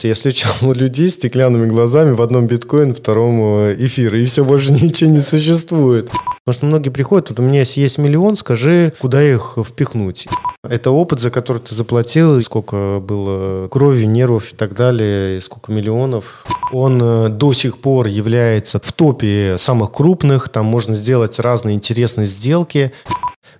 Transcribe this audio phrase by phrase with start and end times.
[0.00, 3.42] Я встречал людей с стеклянными глазами в одном биткоин, втором
[3.84, 6.08] эфир, и все, больше ничего не существует.
[6.44, 10.28] Потому что многие приходят, вот у меня есть миллион, скажи, куда их впихнуть.
[10.62, 15.72] Это опыт, за который ты заплатил, сколько было крови, нервов и так далее, и сколько
[15.72, 16.46] миллионов.
[16.72, 22.26] Он э, до сих пор является в топе самых крупных, там можно сделать разные интересные
[22.26, 22.92] сделки.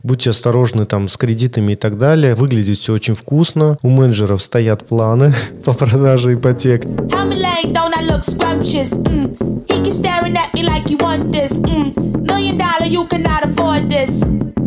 [0.02, 2.34] Будьте осторожны там с кредитами и так далее.
[2.34, 3.76] Выглядит все очень вкусно.
[3.82, 5.34] У менеджеров стоят планы
[5.64, 6.84] по продаже ипотек.
[6.84, 7.58] Me like.
[10.88, 12.26] Mm.
[12.26, 14.57] Million dollar, you cannot afford this.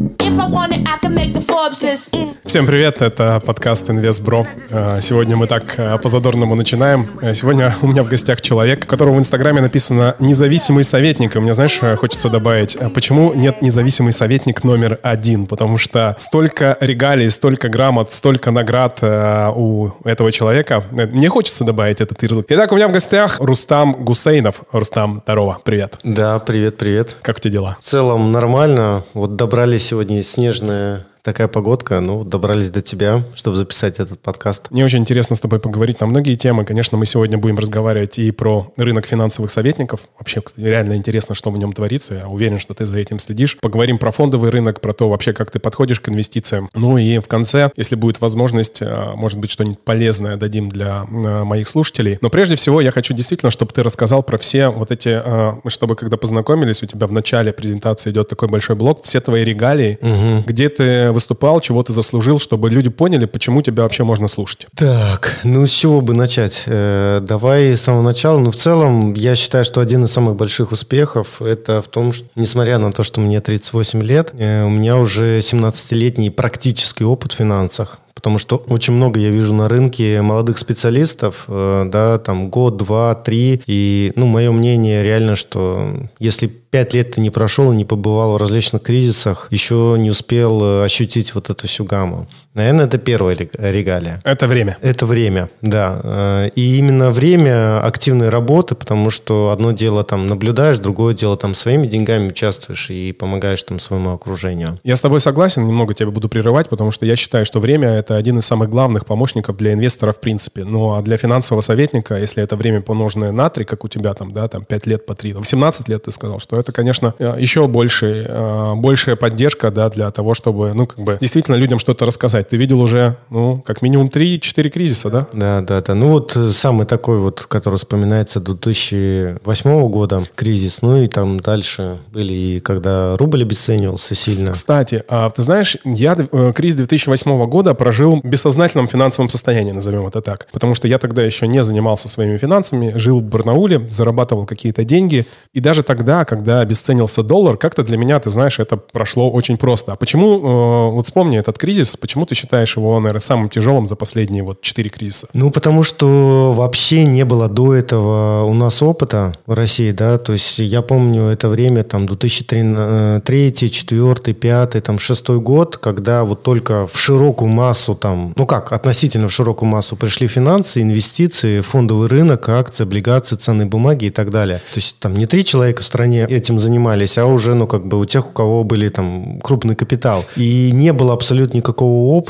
[2.45, 4.47] Всем привет, это подкаст InvestBro.
[4.71, 7.09] Э, сегодня мы так э, по-задорному начинаем.
[7.21, 11.35] Э, сегодня у меня в гостях человек, у которого в Инстаграме написано «независимый советник».
[11.35, 15.45] И мне, знаешь, хочется добавить, почему нет независимый советник номер один?
[15.45, 20.83] Потому что столько регалий, столько грамот, столько наград у этого человека.
[20.91, 22.45] Мне хочется добавить этот ярлык.
[22.49, 24.63] Итак, у меня в гостях Рустам Гусейнов.
[24.71, 25.99] Рустам, здорово, привет.
[26.03, 27.15] Да, привет, привет.
[27.21, 27.77] Как у тебя дела?
[27.81, 29.03] В целом нормально.
[29.13, 31.99] Вот добрались сегодня снежная такая погодка.
[31.99, 34.69] Ну, добрались до тебя, чтобы записать этот подкаст.
[34.69, 36.65] Мне очень интересно с тобой поговорить на многие темы.
[36.65, 40.01] Конечно, мы сегодня будем разговаривать и про рынок финансовых советников.
[40.17, 42.15] Вообще, реально интересно, что в нем творится.
[42.15, 43.57] Я уверен, что ты за этим следишь.
[43.59, 46.69] Поговорим про фондовый рынок, про то вообще, как ты подходишь к инвестициям.
[46.73, 51.43] Ну и в конце, если будет возможность, э, может быть, что-нибудь полезное дадим для э,
[51.43, 52.17] моих слушателей.
[52.21, 55.95] Но прежде всего, я хочу действительно, чтобы ты рассказал про все вот эти, э, чтобы
[55.95, 60.43] когда познакомились, у тебя в начале презентации идет такой большой блок, все твои регалии, угу.
[60.47, 64.67] где ты выступал, чего ты заслужил, чтобы люди поняли, почему тебя вообще можно слушать?
[64.75, 66.63] Так, ну с чего бы начать?
[66.65, 68.39] Э, давай с самого начала.
[68.39, 72.27] Ну, в целом, я считаю, что один из самых больших успехов это в том, что,
[72.35, 77.35] несмотря на то, что мне 38 лет, э, у меня уже 17-летний практический опыт в
[77.35, 82.77] финансах потому что очень много я вижу на рынке молодых специалистов, э, да, там год,
[82.77, 87.83] два, три, и, ну, мое мнение реально, что если пять лет ты не прошел, не
[87.83, 92.27] побывал в различных кризисах, еще не успел э, ощутить вот эту всю гамму.
[92.53, 94.19] Наверное, это первая регалия.
[94.25, 94.77] Это время.
[94.81, 96.01] Это время, да.
[96.03, 101.55] Э, и именно время активной работы, потому что одно дело там наблюдаешь, другое дело там
[101.55, 104.77] своими деньгами участвуешь и помогаешь там своему окружению.
[104.83, 108.17] Я с тобой согласен, немного тебя буду прерывать, потому что я считаю, что время– это
[108.17, 110.65] один из самых главных помощников для инвестора в принципе.
[110.65, 114.33] Ну, а для финансового советника, если это время помноженное на 3, как у тебя там,
[114.33, 117.67] да, там 5 лет по 3, 18 лет ты сказал, что это, конечно, э, еще
[117.67, 122.40] больше, э, большая поддержка, да, для того, чтобы, ну, как бы, действительно людям что-то рассказать.
[122.49, 125.27] Ты видел уже, ну, как минимум 3-4 кризиса, да?
[125.33, 125.95] Да, да, да.
[125.95, 131.99] Ну, вот самый такой вот, который вспоминается до 2008 года, кризис, ну, и там дальше
[132.13, 134.51] были и когда рубль обесценивался сильно.
[134.51, 140.05] Кстати, а ты знаешь, я э, кризис 2008 года прожил в бессознательном финансовом состоянии, назовем
[140.07, 140.47] это так.
[140.51, 145.25] Потому что я тогда еще не занимался своими финансами, жил в Барнауле, зарабатывал какие-то деньги.
[145.53, 149.57] И даже тогда, когда когда обесценился доллар, как-то для меня, ты знаешь, это прошло очень
[149.57, 149.93] просто.
[149.93, 153.97] А почему, э, вот вспомни этот кризис, почему ты считаешь его, наверное, самым тяжелым за
[153.97, 155.27] последние вот четыре кризиса?
[155.33, 160.31] Ну, потому что вообще не было до этого у нас опыта в России, да, то
[160.31, 166.87] есть я помню это время, там, 2003, 2004, 2005, там, 2006 год, когда вот только
[166.87, 172.47] в широкую массу, там, ну как, относительно в широкую массу пришли финансы, инвестиции, фондовый рынок,
[172.47, 174.59] акции, облигации, ценные бумаги и так далее.
[174.73, 177.99] То есть там не три человека в стране этим занимались, а уже, ну, как бы
[177.99, 180.23] у тех, у кого были там крупный капитал.
[180.37, 182.20] И не было абсолютно никакого опыта,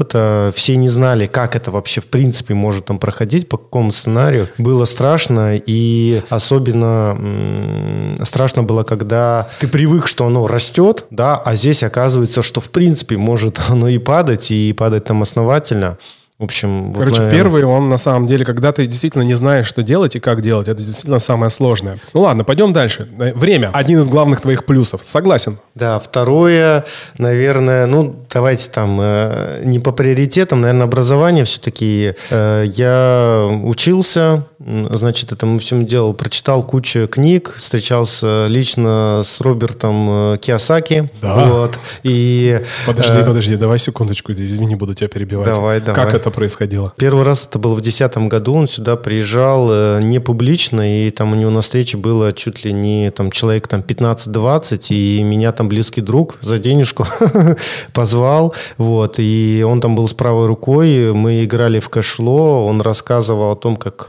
[0.56, 4.48] все не знали, как это вообще в принципе может там проходить, по какому сценарию.
[4.58, 7.18] Было страшно, и особенно
[8.24, 13.18] страшно было, когда ты привык, что оно растет, да, а здесь оказывается, что в принципе
[13.18, 15.98] может оно и падать, и падать там основательно.
[16.42, 17.44] В общем, Короче, вот, наверное...
[17.44, 20.68] первый, он на самом деле, когда ты действительно не знаешь, что делать и как делать,
[20.68, 22.00] это действительно самое сложное.
[22.16, 23.08] Ну ладно, пойдем дальше.
[23.20, 23.70] Э, время.
[23.74, 25.02] Один из главных твоих плюсов.
[25.04, 25.60] Согласен.
[25.76, 26.84] Да, второе,
[27.20, 32.16] наверное, ну, давайте там, э, не по приоритетам, наверное, образование все-таки.
[32.32, 34.48] Э, я учился,
[34.92, 41.10] значит, этому всему делу, прочитал кучу книг, встречался лично с Робертом Киосаки.
[41.22, 41.46] Да.
[41.46, 43.26] Вот, и, подожди, э...
[43.26, 45.48] подожди, давай секундочку, извини, буду тебя перебивать.
[45.48, 45.96] Давай, давай.
[45.96, 46.94] Как это происходило?
[46.98, 48.54] Первый раз это было в 2010 году.
[48.54, 52.74] Он сюда приезжал э, не публично, и там у него на встрече было чуть ли
[52.74, 57.08] не там, человек там 15-20, и меня там близкий друг за денежку
[57.94, 58.54] позвал.
[58.78, 61.14] Вот, и он там был с правой рукой.
[61.14, 62.66] Мы играли в кэшло.
[62.66, 64.06] Он рассказывал о том, как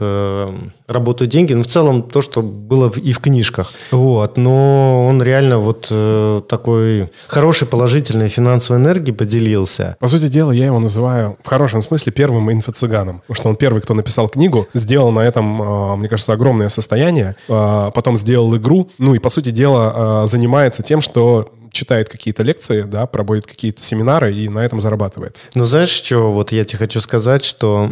[0.49, 0.53] э,
[0.87, 1.53] работают деньги.
[1.53, 3.73] Ну, в целом, то, что было и в книжках.
[3.91, 4.37] Вот.
[4.37, 9.97] Но он реально вот э, такой хорошей, положительной финансовой энергией поделился.
[9.99, 13.21] По сути дела, я его называю в хорошем смысле первым инфо-цыганом.
[13.21, 17.35] Потому что он первый, кто написал книгу, сделал на этом, э, мне кажется, огромное состояние,
[17.47, 22.43] э, потом сделал игру, ну и, по сути дела, э, занимается тем, что читает какие-то
[22.43, 25.37] лекции, да, проводит какие-то семинары и на этом зарабатывает.
[25.55, 27.89] Ну, знаешь, что вот я тебе хочу сказать, что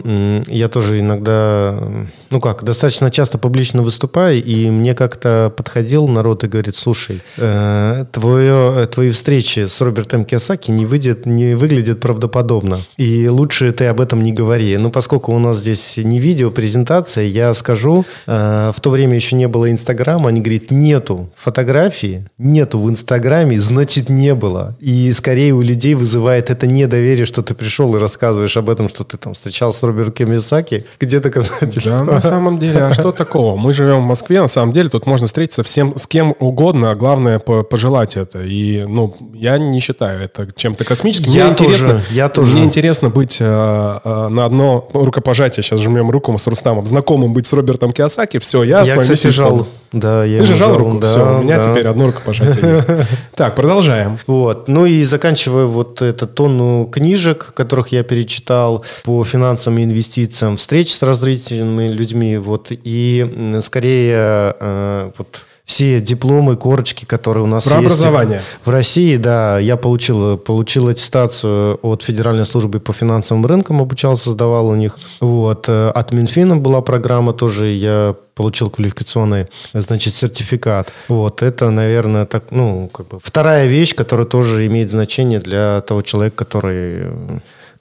[0.48, 6.48] я тоже иногда, ну как, достаточно часто публично выступаю, и мне как-то подходил народ и
[6.48, 13.28] говорит, слушай, э, твое, твои встречи с Робертом Киосаки не, выйдет, не выглядят правдоподобно, и
[13.28, 14.78] лучше ты об этом не говори.
[14.78, 19.36] Ну, поскольку у нас здесь не видео, презентация, я скажу, э, в то время еще
[19.36, 24.78] не было Инстаграма, они говорят, нету фотографии, нету в Инстаграме значит не было.
[24.80, 29.04] И скорее у людей вызывает это недоверие, что ты пришел и рассказываешь об этом, что
[29.04, 30.86] ты там встречался с Робертом Кимисаки.
[31.00, 32.06] Где доказательства?
[32.06, 33.56] Да, на самом деле, а что такого?
[33.56, 36.96] Мы живем в Москве, на самом деле тут можно встретиться всем, с кем угодно, а
[36.96, 38.42] главное пожелать это.
[38.42, 41.32] И, ну, я не считаю это чем-то космическим.
[41.32, 42.52] Я мне тоже, интересно, я тоже.
[42.54, 47.48] Мне интересно быть э, э, на одно рукопожатие, сейчас жмем руку с Рустамом, знакомым быть
[47.48, 49.68] с Робертом Киосаки, все, я, я с вами кстати, жал.
[49.94, 51.72] Да, я Ты же жал руку, да, все, у меня да.
[51.72, 52.86] теперь одно рукопожатие есть.
[53.36, 54.20] Так, продолжаем.
[54.26, 54.68] Вот.
[54.68, 60.94] Ну и заканчивая вот эту тонну книжек, которых я перечитал по финансам и инвестициям, встреч
[60.94, 67.78] с различными людьми, вот, и скорее э, вот все дипломы, корочки, которые у нас Про
[67.78, 68.42] есть образование.
[68.66, 74.68] в России, да, я получил, получил аттестацию от Федеральной службы по финансовым рынкам, обучался, сдавал
[74.68, 74.98] у них.
[75.22, 75.66] Вот.
[75.70, 80.92] э, От Минфина была программа тоже, я получил квалификационный, значит, сертификат.
[81.10, 81.44] Вот.
[81.44, 86.46] Это, наверное, так, ну, как бы вторая вещь, которая тоже имеет значение для того человека,
[86.46, 87.06] который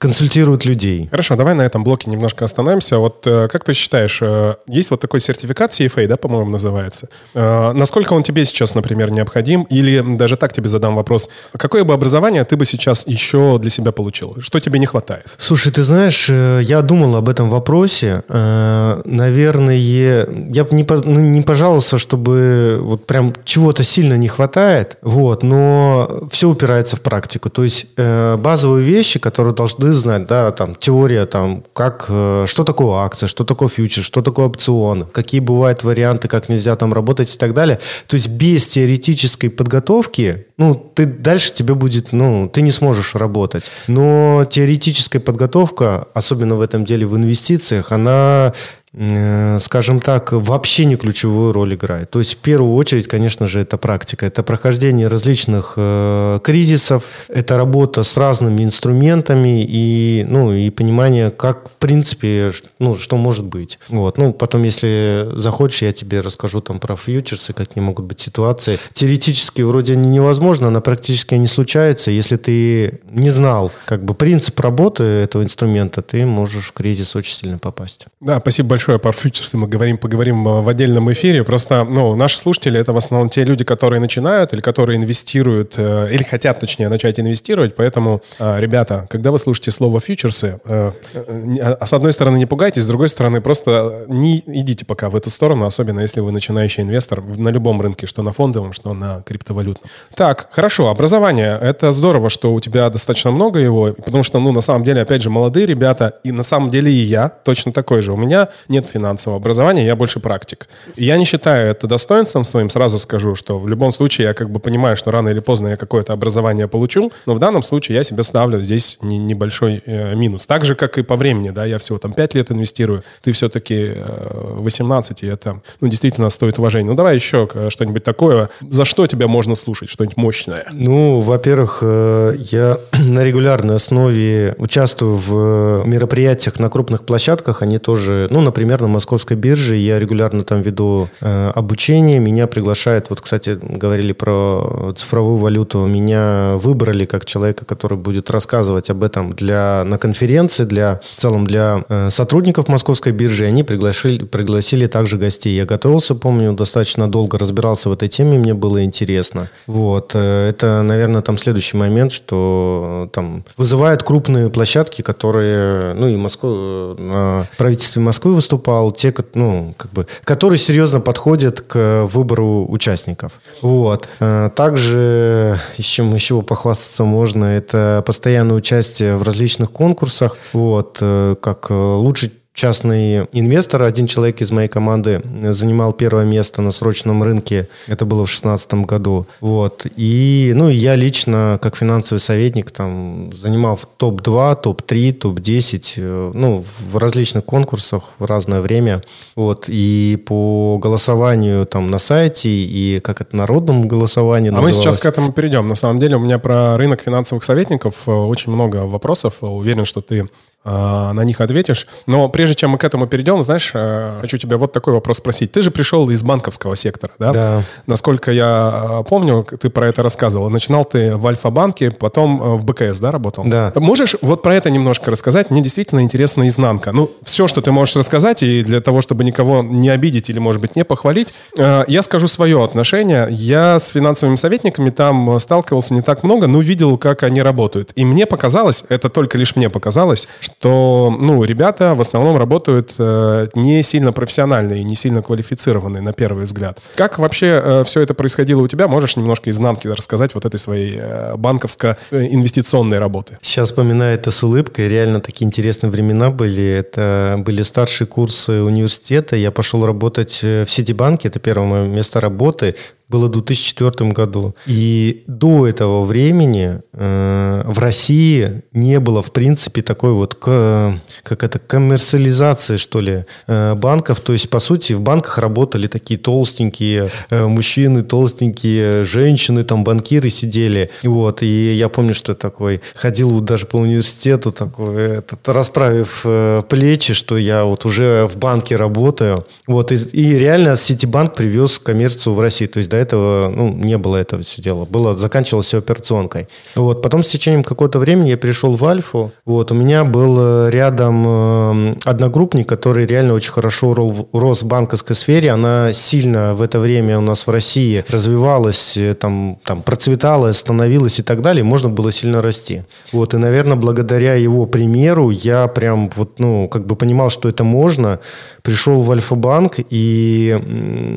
[0.01, 1.07] консультирует людей.
[1.11, 2.97] Хорошо, давай на этом блоке немножко остановимся.
[2.97, 7.07] Вот э, как ты считаешь, э, есть вот такой сертификат CFA, да, по-моему, называется?
[7.35, 9.61] Э, насколько он тебе сейчас, например, необходим?
[9.69, 11.29] Или даже так тебе задам вопрос.
[11.51, 14.37] Какое бы образование ты бы сейчас еще для себя получил?
[14.39, 15.27] Что тебе не хватает?
[15.37, 18.23] Слушай, ты знаешь, я думал об этом вопросе.
[18.27, 25.43] Наверное, я бы не, ну, не пожаловался, чтобы вот прям чего-то сильно не хватает, вот,
[25.43, 27.51] но все упирается в практику.
[27.51, 32.99] То есть базовые вещи, которые должны знать, да, там теория, там, как, э, что такое
[33.03, 37.37] акция, что такое фьючер, что такое опцион, какие бывают варианты, как нельзя там работать и
[37.37, 37.79] так далее.
[38.07, 43.71] То есть без теоретической подготовки, ну, ты дальше тебе будет, ну, ты не сможешь работать.
[43.87, 48.53] Но теоретическая подготовка, особенно в этом деле в инвестициях, она
[48.93, 52.09] скажем так, вообще не ключевую роль играет.
[52.09, 54.25] То есть, в первую очередь, конечно же, это практика.
[54.25, 61.69] Это прохождение различных э, кризисов, это работа с разными инструментами и, ну, и понимание, как,
[61.69, 63.79] в принципе, ну, что может быть.
[63.87, 64.17] Вот.
[64.17, 68.77] Ну, потом, если захочешь, я тебе расскажу там про фьючерсы, какие могут быть ситуации.
[68.91, 72.11] Теоретически вроде они невозможно, но практически они случаются.
[72.11, 77.35] Если ты не знал, как бы, принцип работы этого инструмента, ты можешь в кризис очень
[77.35, 78.07] сильно попасть.
[78.19, 78.80] Да, спасибо большое.
[78.85, 81.43] Про фьючерсы мы говорим, поговорим э, в отдельном эфире.
[81.43, 86.09] Просто, ну, наши слушатели это в основном те люди, которые начинают или которые инвестируют, э,
[86.11, 87.75] или хотят, точнее, начать инвестировать.
[87.75, 92.87] Поэтому, э, ребята, когда вы слушаете слово фьючерсы, а с одной стороны не пугайтесь, с
[92.87, 97.49] другой стороны просто не идите пока в эту сторону, особенно если вы начинающий инвестор на
[97.49, 99.89] любом рынке, что на фондовом, что на криптовалютном.
[100.15, 101.57] Так, хорошо, образование.
[101.61, 105.21] Это здорово, что у тебя достаточно много его, потому что, ну, на самом деле, опять
[105.21, 108.13] же, молодые ребята, и на самом деле и я точно такой же.
[108.13, 110.67] У меня нет финансового образования, я больше практик.
[110.95, 114.59] Я не считаю это достоинством своим, сразу скажу, что в любом случае я как бы
[114.59, 118.23] понимаю, что рано или поздно я какое-то образование получу, но в данном случае я себе
[118.23, 120.47] ставлю здесь не- небольшой э, минус.
[120.47, 123.93] Так же, как и по времени, да, я всего там 5 лет инвестирую, ты все-таки
[123.95, 126.89] э, 18, и это, ну, действительно стоит уважения.
[126.89, 130.65] Ну, давай еще э, что-нибудь такое, за что тебя можно слушать, что-нибудь мощное.
[130.71, 137.61] Ну, во-первых, э, я на регулярной основе участвую в э, мероприятиях на крупных площадках.
[137.61, 142.19] Они тоже, ну, например, на Московской бирже я регулярно там веду э, обучение.
[142.19, 145.85] Меня приглашают, вот, кстати, говорили про цифровую валюту.
[145.85, 151.45] Меня выбрали как человека, который будет рассказывать об этом для, на конференции, для, в целом
[151.45, 153.45] для э, сотрудников Московской биржи.
[153.45, 155.55] Они пригласили, пригласили также гостей.
[155.55, 159.49] Я готовился, помню, достаточно долго разбирался в этой теме, мне было интересно.
[159.67, 160.11] Вот.
[160.13, 166.15] э, Это, наверное, там следующий момент, что э, там вызывают крупные площадки, которые, ну и
[166.15, 173.33] Москва, э, правительстве Москвы выступал, те, ну, как бы, которые серьезно подходят к выбору участников.
[173.61, 174.09] Вот.
[174.19, 181.69] Э, Также, чем еще похвастаться можно, это постоянное участие в различных конкурсах, вот, э, как
[181.69, 187.67] лучший частный инвестор, один человек из моей команды занимал первое место на срочном рынке.
[187.87, 189.25] Это было в 2016 году.
[189.39, 189.85] Вот.
[189.95, 197.45] И, ну, я лично, как финансовый советник, там, занимал топ-2, топ-3, топ-10, ну, в различных
[197.45, 199.01] конкурсах в разное время.
[199.35, 199.65] Вот.
[199.67, 205.05] И по голосованию там на сайте, и как это, народному голосованию А мы сейчас к
[205.05, 205.67] этому перейдем.
[205.67, 209.37] На самом деле у меня про рынок финансовых советников э, очень много вопросов.
[209.41, 210.27] Уверен, что ты
[210.63, 211.87] на них ответишь.
[212.05, 215.51] Но прежде чем мы к этому перейдем, знаешь, э, хочу тебя вот такой вопрос спросить.
[215.51, 217.31] Ты же пришел из банковского сектора, да?
[217.31, 217.63] Да.
[217.87, 220.49] Насколько я э, помню, ты про это рассказывал.
[220.49, 223.43] Начинал ты в Альфа-банке, потом э, в БКС, да, работал?
[223.45, 223.71] Да.
[223.75, 225.49] Можешь вот про это немножко рассказать?
[225.49, 226.91] Мне действительно интересна изнанка.
[226.91, 230.61] Ну, все, что ты можешь рассказать, и для того, чтобы никого не обидеть или, может
[230.61, 233.27] быть, не похвалить, я скажу свое отношение.
[233.31, 237.91] Я с финансовыми советниками там сталкивался не так много, но видел, как они работают.
[237.95, 243.47] И мне показалось, это только лишь мне показалось, что, ну, ребята в основном работают э,
[243.55, 246.79] не сильно профессиональные, не сильно квалифицированные, на первый взгляд.
[246.95, 248.87] Как вообще э, все это происходило у тебя?
[248.87, 253.37] Можешь немножко изнанки рассказать вот этой своей э, банковско-инвестиционной работы?
[253.41, 254.87] Сейчас вспоминаю это с улыбкой.
[254.87, 256.63] Реально такие интересные времена были.
[256.63, 259.35] Это были старшие курсы университета.
[259.35, 261.29] Я пошел работать э, в Ситибанке.
[261.29, 262.75] Это первое мое место работы
[263.11, 264.55] было в 2004 году.
[264.65, 271.43] И до этого времени э, в России не было, в принципе, такой вот, к, как
[271.43, 274.21] это, коммерциализации, что ли, э, банков.
[274.21, 280.29] То есть, по сути, в банках работали такие толстенькие э, мужчины, толстенькие женщины, там банкиры
[280.29, 280.89] сидели.
[281.03, 286.61] Вот, и я помню, что такой, ходил вот даже по университету, такой, этот, расправив э,
[286.69, 289.45] плечи, что я вот уже в банке работаю.
[289.67, 292.69] Вот, и, и реально Ситибанк привез коммерцию в Россию.
[292.69, 294.85] То есть, до этого ну, не было этого все дела.
[294.85, 296.47] Было, заканчивалось все операционкой.
[296.75, 297.01] Вот.
[297.01, 299.31] Потом с течением какого-то времени я перешел в Альфу.
[299.45, 299.71] Вот.
[299.71, 305.51] У меня был э, рядом э, одногруппник, который реально очень хорошо рос в банковской сфере.
[305.51, 311.19] Она сильно в это время у нас в России развивалась, э, там, там процветала, становилась
[311.19, 311.63] и так далее.
[311.63, 312.83] Можно было сильно расти.
[313.11, 313.33] Вот.
[313.33, 318.19] И, наверное, благодаря его примеру я прям вот, ну, как бы понимал, что это можно.
[318.61, 320.57] Пришел в Альфа-банк и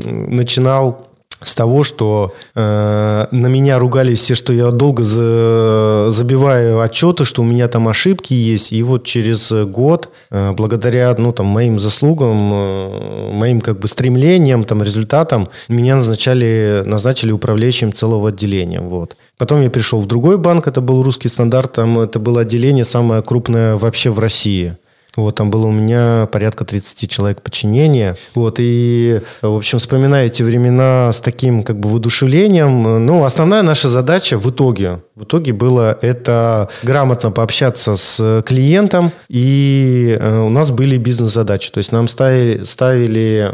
[0.05, 1.09] начинал
[1.45, 7.43] с того, что э, на меня ругались все, что я долго за, забиваю отчеты, что
[7.43, 8.73] у меня там ошибки есть.
[8.73, 14.65] И вот через год, э, благодаря ну, там, моим заслугам, э, моим как бы стремлениям,
[14.65, 18.81] там, результатам, меня назначали, назначили управляющим целого отделения.
[18.81, 19.17] Вот.
[19.39, 23.23] Потом я пришел в другой банк, это был русский стандарт, там это было отделение самое
[23.23, 24.77] крупное вообще в России.
[25.17, 28.17] Вот, там было у меня порядка 30 человек подчинения.
[28.35, 33.89] Вот, и, в общем, вспоминая эти времена с таким, как бы, воодушевлением, ну, основная наша
[33.89, 40.73] задача в итоге, в итоге было это грамотно пообщаться с клиентом, и э, у нас
[40.73, 43.53] были бизнес-задачи, то есть нам ставили, ставили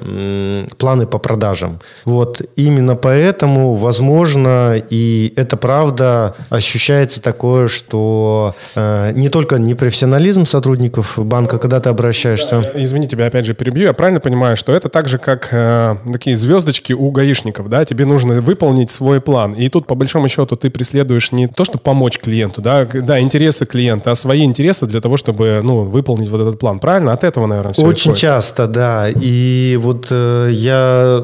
[0.79, 1.81] планы по продажам.
[2.07, 11.19] Вот, именно поэтому, возможно, и это правда, ощущается такое, что э, не только непрофессионализм сотрудников
[11.19, 12.71] банка, когда ты обращаешься?
[12.75, 13.85] Извини, тебя опять же перебью.
[13.85, 17.85] Я правильно понимаю, что это так же, как э, такие звездочки у гаишников, да?
[17.85, 19.53] Тебе нужно выполнить свой план.
[19.53, 23.67] И тут, по большому счету, ты преследуешь не то, чтобы помочь клиенту, да, да, интересы
[23.67, 26.79] клиента, а свои интересы для того, чтобы, ну, выполнить вот этот план.
[26.79, 27.13] Правильно?
[27.13, 28.19] От этого, наверное, все Очень исходит.
[28.21, 29.09] часто, да.
[29.09, 31.23] И вот э, я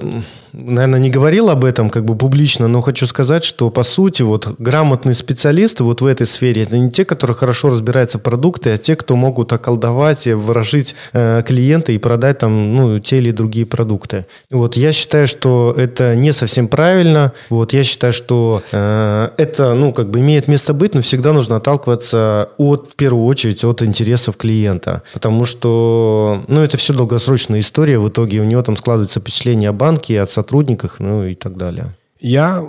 [0.52, 4.54] наверное, не говорил об этом как бы публично, но хочу сказать, что по сути вот
[4.58, 8.78] грамотные специалисты вот в этой сфере это не те, которые хорошо разбираются в продукты, а
[8.78, 13.66] те, кто могут околдовать и выражить э, клиента и продать там ну, те или другие
[13.66, 14.26] продукты.
[14.50, 17.32] Вот я считаю, что это не совсем правильно.
[17.50, 21.56] Вот я считаю, что э, это ну как бы имеет место быть, но всегда нужно
[21.56, 27.98] отталкиваться от в первую очередь от интересов клиента, потому что ну это все долгосрочная история.
[27.98, 31.86] В итоге у него там складывается впечатление о банке, от сотрудниках, ну и так далее.
[32.20, 32.62] Я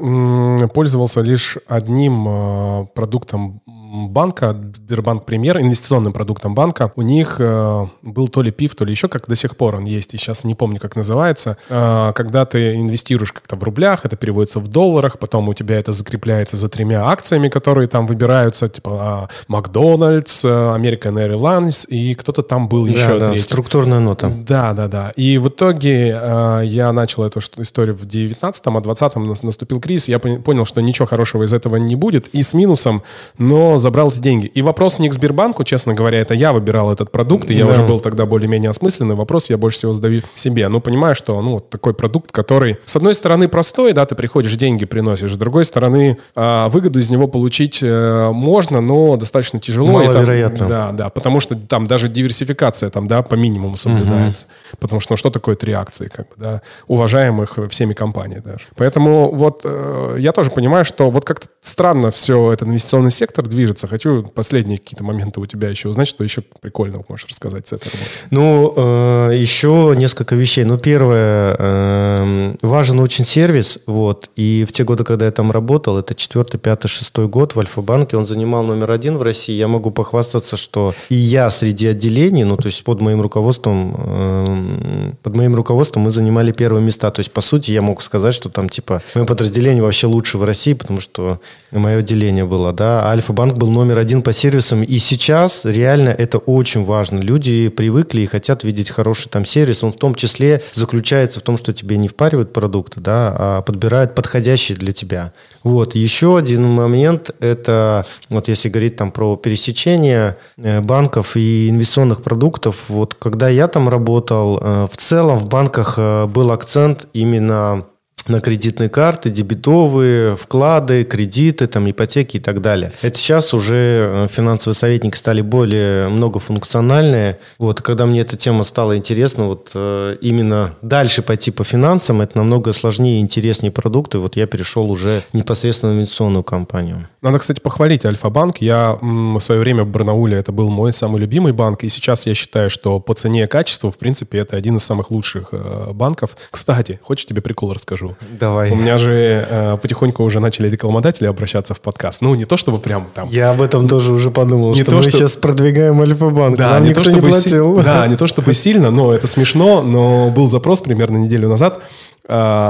[0.73, 8.27] пользовался лишь одним э, продуктом банка, Сбербанк Премьер, инвестиционным продуктом банка, у них э, был
[8.27, 10.55] то ли ПИФ, то ли еще как до сих пор он есть, и сейчас не
[10.55, 11.57] помню, как называется.
[11.69, 15.93] Э, когда ты инвестируешь как-то в рублях, это переводится в долларах, потом у тебя это
[15.93, 22.41] закрепляется за тремя акциями, которые там выбираются, типа э, Макдональдс, э, American Airlines, и кто-то
[22.41, 23.43] там был еще да, третий.
[23.43, 24.29] структурная нота.
[24.29, 25.11] Да, да, да.
[25.15, 30.19] И в итоге э, я начал эту историю в 19-м, а 20-м наступил кризис, я
[30.19, 33.03] понял, что ничего хорошего из этого не будет, и с минусом,
[33.37, 34.47] но но забрал эти деньги.
[34.47, 37.71] И вопрос не к Сбербанку, честно говоря, это я выбирал этот продукт, и я да.
[37.71, 39.13] уже был тогда более-менее осмысленный.
[39.13, 40.67] Вопрос я больше всего задаю себе.
[40.67, 44.55] Ну, понимаю, что, ну, вот такой продукт, который, с одной стороны, простой, да, ты приходишь,
[44.55, 49.91] деньги приносишь, с другой стороны, а, выгоду из него получить э, можно, но достаточно тяжело.
[49.91, 50.57] Маловероятно.
[50.57, 54.47] Там, да, да, потому что там даже диверсификация там, да, по минимуму соблюдается.
[54.47, 54.77] Угу.
[54.79, 58.65] Потому что, ну, что такое три акции, как бы, да, уважаемых всеми компаний даже.
[58.75, 63.66] Поэтому вот э, я тоже понимаю, что вот как-то странно все этот инвестиционный сектор движется.
[63.75, 67.89] Хочу последние какие-то моменты у тебя еще узнать, что еще прикольного можешь рассказать с этой
[67.89, 68.09] работы.
[68.31, 70.63] Ну, э, еще несколько вещей.
[70.63, 75.97] Ну, первое, э, важен очень сервис, вот, и в те годы, когда я там работал,
[75.97, 79.53] это четвертый, пятый, шестой год в Альфа-банке, он занимал номер один в России.
[79.53, 85.11] Я могу похвастаться, что и я среди отделений, ну, то есть под моим руководством, э,
[85.23, 87.11] под моим руководством мы занимали первые места.
[87.11, 90.43] То есть, по сути, я мог сказать, что там, типа, мое подразделение вообще лучше в
[90.43, 91.39] России, потому что
[91.71, 93.05] мое отделение было, да.
[93.07, 97.19] Альфа-банк был номер один по сервисам, и сейчас реально это очень важно.
[97.19, 99.83] Люди привыкли и хотят видеть хороший там сервис.
[99.83, 104.15] Он в том числе заключается в том, что тебе не впаривают продукты, да, а подбирают
[104.15, 105.33] подходящие для тебя.
[105.63, 105.95] Вот.
[105.95, 112.85] Еще один момент– это, вот если говорить там про пересечение э, банков и инвестиционных продуктов,
[112.89, 117.85] вот когда я там работал, э, в целом в банках э, был акцент именно
[118.27, 122.91] на кредитные карты, дебетовые, вклады, кредиты, там, ипотеки и так далее.
[123.01, 127.39] Это сейчас уже э, финансовые советники стали более многофункциональные.
[127.57, 132.37] Вот, когда мне эта тема стала интересна, вот э, именно дальше пойти по финансам, это
[132.37, 134.19] намного сложнее и интереснее продукты.
[134.19, 137.07] Вот я перешел уже непосредственно в инвестиционную компанию.
[137.21, 138.57] Надо, кстати, похвалить Альфа-банк.
[138.59, 142.33] Я в свое время в Барнауле, это был мой самый любимый банк, и сейчас я
[142.33, 146.37] считаю, что по цене и качеству, в принципе, это один из самых лучших э, банков.
[146.51, 148.06] Кстати, хочешь тебе прикол расскажу?
[148.39, 148.71] Давай.
[148.71, 152.21] У меня же э, потихоньку уже начали рекламодатели обращаться в подкаст.
[152.21, 153.27] Ну, не то чтобы прям там...
[153.29, 155.11] Я об этом тоже уже подумал, не что то, мы что...
[155.11, 156.57] сейчас продвигаем Альфа-банк.
[156.57, 157.77] Да, Нам не то, чтобы не платил.
[157.77, 157.83] Си...
[157.83, 159.81] Да, не то чтобы сильно, но это смешно.
[159.81, 161.81] Но был запрос примерно неделю назад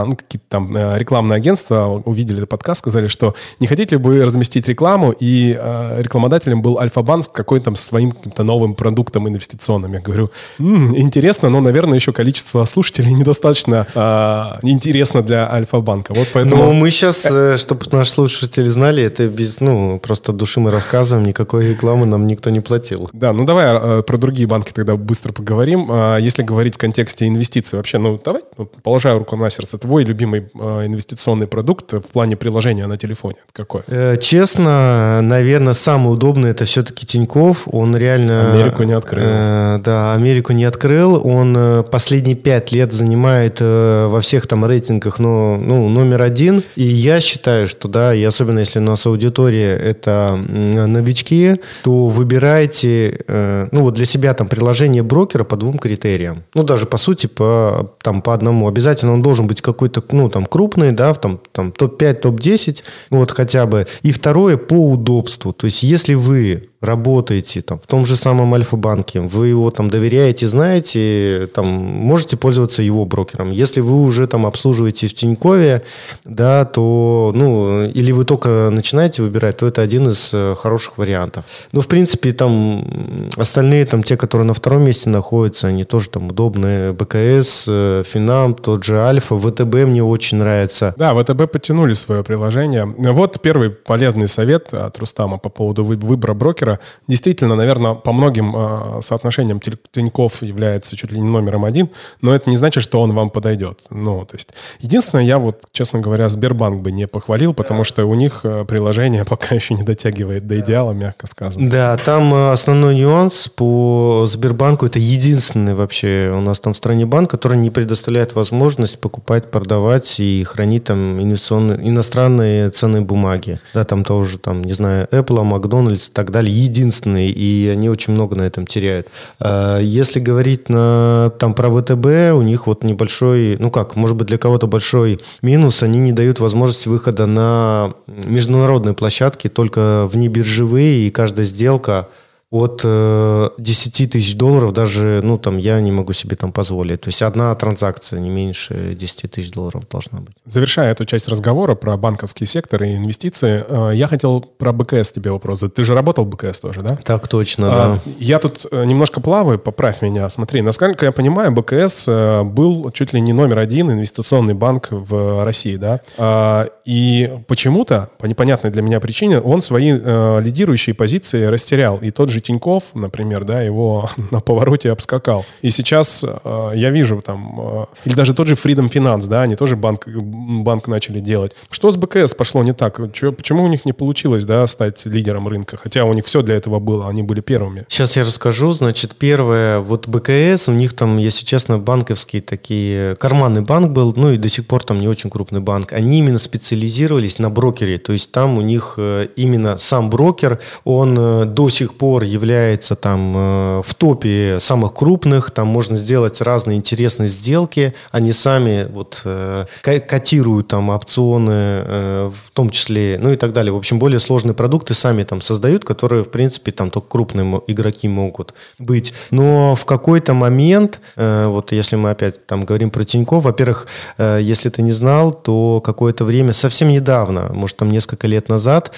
[0.07, 4.23] ну, какие-то там э, рекламные агентства увидели этот подкаст, сказали, что не хотите ли вы
[4.23, 9.93] разместить рекламу, и э, рекламодателем был Альфа-банк с какой-то там своим каким-то новым продуктом инвестиционным.
[9.93, 16.13] Я говорю, м-м, интересно, но, наверное, еще количество слушателей недостаточно э, интересно для Альфа-банка.
[16.13, 16.65] Вот поэтому...
[16.65, 21.25] Ну, мы сейчас, э, чтобы наши слушатели знали, это без, ну, просто души мы рассказываем,
[21.25, 23.09] никакой рекламы нам никто не платил.
[23.13, 25.91] Да, ну давай э, про другие банки тогда быстро поговорим.
[26.19, 28.41] Если говорить в контексте инвестиций вообще, ну давай,
[28.83, 33.37] положаю руку на сердце, твой любимый э, инвестиционный продукт в плане приложения на телефоне?
[33.51, 33.81] Какой?
[33.87, 37.67] Э, честно, наверное, самый удобный это все-таки Тиньков.
[37.71, 38.53] Он реально...
[38.53, 39.23] Америку не открыл.
[39.25, 41.21] Э, да, Америку не открыл.
[41.25, 46.63] Он э, последние пять лет занимает э, во всех там рейтингах ну, ну, номер один.
[46.75, 53.23] И я считаю, что да, и особенно если у нас аудитория это новички, то выбирайте
[53.27, 56.43] э, ну вот для себя там приложение брокера по двум критериям.
[56.53, 58.67] Ну даже по сути по, там, по одному.
[58.67, 63.31] Обязательно он должен должен быть какой-то, ну, там, крупный, да, там, там топ-5, топ-10, вот
[63.31, 63.85] хотя бы.
[64.01, 65.53] И второе, по удобству.
[65.53, 70.45] То есть, если вы работаете там, в том же самом Альфа-банке, вы его там доверяете,
[70.47, 73.51] знаете, там, можете пользоваться его брокером.
[73.51, 75.83] Если вы уже там обслуживаете в Тинькове,
[76.23, 81.45] да, то, ну, или вы только начинаете выбирать, то это один из э, хороших вариантов.
[81.71, 86.27] Ну, в принципе, там остальные, там, те, которые на втором месте находятся, они тоже там
[86.27, 86.93] удобные.
[86.93, 90.93] БКС, э, Финам, тот же Альфа, ВТБ мне очень нравится.
[90.97, 92.85] Да, ВТБ подтянули свое приложение.
[92.85, 96.79] Вот первый полезный совет от Рустама по поводу выбора брокера брокера.
[97.07, 99.59] Действительно, наверное, по многим э, соотношениям
[99.91, 101.89] Тиньков является чуть ли не номером один,
[102.21, 103.81] но это не значит, что он вам подойдет.
[103.89, 104.49] Ну, то есть,
[104.79, 109.25] единственное, я вот, честно говоря, Сбербанк бы не похвалил, потому что у них э, приложение
[109.29, 111.69] пока еще не дотягивает до идеала, мягко сказано.
[111.69, 117.05] Да, там э, основной нюанс по Сбербанку, это единственный вообще у нас там в стране
[117.05, 123.59] банк, который не предоставляет возможность покупать, продавать и хранить там инвестиционные, иностранные ценные бумаги.
[123.73, 128.13] Да, там тоже, там, не знаю, Apple, Макдональдс и так далее единственный, и они очень
[128.13, 129.07] много на этом теряют.
[129.39, 134.27] А, если говорить на, там, про ВТБ, у них вот небольшой, ну как, может быть,
[134.27, 141.09] для кого-то большой минус, они не дают возможности выхода на международные площадки, только внебиржевые, и
[141.09, 142.07] каждая сделка
[142.49, 147.01] от э, 10 тысяч долларов даже, ну, там, я не могу себе там позволить.
[147.01, 150.33] То есть одна транзакция не меньше 10 тысяч долларов должна быть.
[150.45, 155.31] Завершая эту часть разговора про банковский сектор и инвестиции, э, я хотел про БКС тебе
[155.31, 155.75] вопрос задать.
[155.75, 156.97] Ты же работал в БКС тоже, да?
[157.03, 158.11] Так точно, А, да.
[158.17, 160.29] Я тут э, немножко плаваю, поправь меня.
[160.29, 165.43] Смотри, насколько я понимаю, БКС э, был чуть ли не номер один инвестиционный банк в
[165.43, 165.99] России, да?
[166.17, 171.97] А, И почему-то, по непонятной для меня причине, он свои э, лидирующие позиции растерял.
[171.97, 175.45] И тот же Тиньков, например, да, его на повороте обскакал.
[175.61, 179.55] И сейчас э, я вижу там, э, или даже тот же Freedom Finance, да, они
[179.55, 181.53] тоже банк, банк начали делать.
[181.69, 182.99] Что с БКС пошло не так?
[183.13, 185.77] Чё- почему у них не получилось, да, стать лидером рынка?
[185.77, 187.85] Хотя у них все для этого было, они были первыми.
[187.89, 188.71] Сейчас я расскажу.
[188.73, 194.31] Значит, первое, вот БКС, у них там, если честно, банковские такие, карманный банк был, ну
[194.31, 195.93] и до сих пор там не очень крупный банк.
[195.93, 197.97] Они именно специализировались на брокере.
[197.97, 202.95] То есть там у них э, именно сам брокер, он э, до сих пор является
[202.95, 205.51] там э, в топе самых крупных.
[205.51, 207.93] Там можно сделать разные интересные сделки.
[208.11, 213.53] Они сами вот э, ко- котируют там опционы, э, в том числе, ну и так
[213.53, 213.73] далее.
[213.73, 218.07] В общем, более сложные продукты сами там создают, которые, в принципе, там только крупные игроки
[218.07, 219.13] могут быть.
[219.31, 223.87] Но в какой-то момент, вот если мы опять там говорим про Тинькофф, во-первых,
[224.17, 228.91] если ты не знал, то какое-то время, совсем недавно, может там несколько лет назад,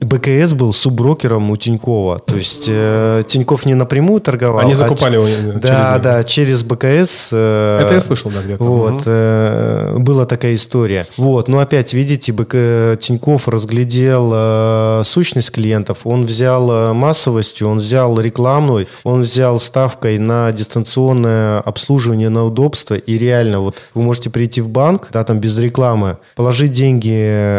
[0.00, 2.18] БКС был субброкером у Тинькова.
[2.18, 4.58] То есть э, Тиньков не напрямую торговал.
[4.60, 6.02] Они а закупали ч- его, э, через Да, них.
[6.02, 7.28] да, через БКС.
[7.32, 8.62] э, Это я слышал, да, где-то.
[8.62, 11.06] вот, э, была такая история.
[11.16, 17.78] Вот, но опять, видите, БК Тиньков разглядел э, сущность клиентов, он взял э, массовостью, он
[17.78, 24.28] взял рекламной, он взял ставкой на дистанционное обслуживание, на удобство, и реально, вот вы можете
[24.30, 27.14] прийти в банк, да, там без рекламы, положить деньги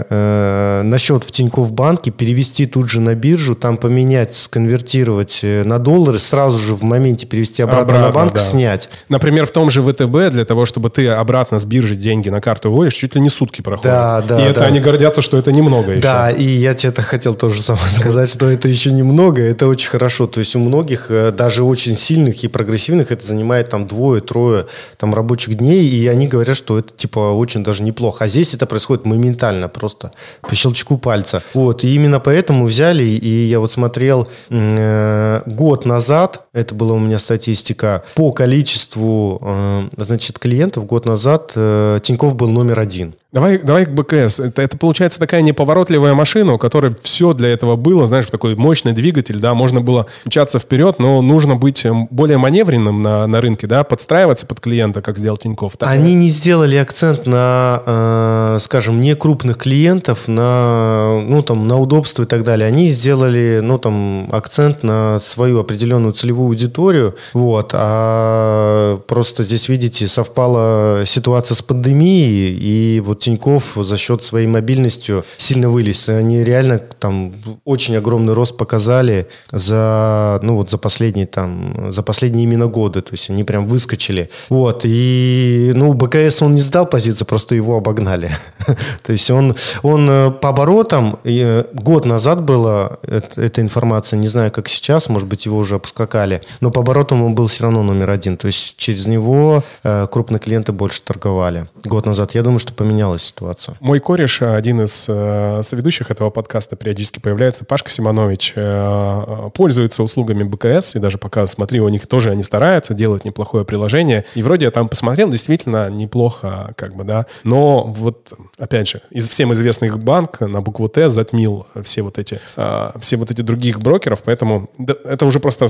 [0.09, 5.63] э, на счет в Тинькофф банке, перевести тут же на биржу, там поменять, сконвертировать э,
[5.63, 8.39] на доллары, сразу же в моменте перевести обратно, на Обратно, банк, да.
[8.39, 8.89] снять.
[9.09, 12.71] Например, в том же ВТБ, для того, чтобы ты обратно с биржи деньги на карту
[12.71, 13.91] выводишь, чуть ли не сутки проходят.
[13.93, 14.65] Да, да, И это да.
[14.65, 16.01] они гордятся, что это немного еще.
[16.01, 19.89] Да, и я тебе это хотел тоже самое сказать, что это еще немного, это очень
[19.89, 20.25] хорошо.
[20.25, 24.65] То есть у многих, э, даже очень сильных и прогрессивных, это занимает там двое-трое
[24.97, 28.23] там рабочих дней, и они говорят, что это типа очень даже неплохо.
[28.23, 30.11] А здесь это происходит моментально, просто
[30.41, 31.43] по щелчку пальца.
[31.53, 36.99] Вот, и именно поэтому взяли, и я вот смотрел э, год назад, это была у
[36.99, 43.15] меня статистика, по количеству, э, значит, клиентов год назад э, Тиньков был номер один.
[43.35, 44.39] Давай, давай к БКС.
[44.39, 48.93] Это, это получается такая неповоротливая машина, у которой все для этого было, знаешь, такой мощный
[48.93, 53.67] двигатель, да, можно было мчаться вперед, но нужно быть эм, более маневренным на, на рынке,
[53.67, 55.75] да, подстраиваться под клиента, как сделал Тиньков.
[55.75, 55.89] Так?
[55.89, 62.23] Они не сделали акцент на, э, скажем, не крупных клиентов, на, ну, там, на удобство
[62.23, 62.65] и так далее.
[62.65, 67.15] Они сделали, ну, там, акцент на свою определенную целевую аудиторию.
[67.33, 67.71] Вот.
[67.73, 75.25] А просто здесь, видите, совпала ситуация с пандемией, и вот Тиньков за счет своей мобильностью
[75.37, 76.09] сильно вылез.
[76.09, 77.33] Они реально там
[77.63, 83.01] очень огромный рост показали за, ну, вот за последние там, за последние именно годы.
[83.01, 84.29] То есть они прям выскочили.
[84.49, 84.81] Вот.
[84.83, 88.29] И, ну, БКС он не сдал позицию, просто его обогнали.
[89.03, 94.27] То есть он, он э, по оборотам, э, год назад была эт- эта информация, не
[94.27, 97.81] знаю, как сейчас, может быть, его уже обскакали, но по оборотам он был все равно
[97.81, 98.37] номер один.
[98.37, 101.65] То есть через него э, крупные клиенты больше торговали.
[101.83, 102.35] Год назад.
[102.35, 102.71] Я думаю, что
[103.15, 103.77] поменялась ситуация.
[103.79, 110.43] Мой кореш, один из э, соведущих этого подкаста, периодически появляется, Пашка Симонович, э, пользуется услугами
[110.43, 114.25] БКС, и даже пока смотри, у них тоже они стараются, делают неплохое приложение.
[114.35, 117.25] И вроде я там посмотрел, действительно неплохо, как бы, да.
[117.43, 122.39] Но вот, опять же, из всем известных банк на букву Т затмил все вот эти,
[122.57, 125.67] э, все вот эти других брокеров, поэтому да, это уже просто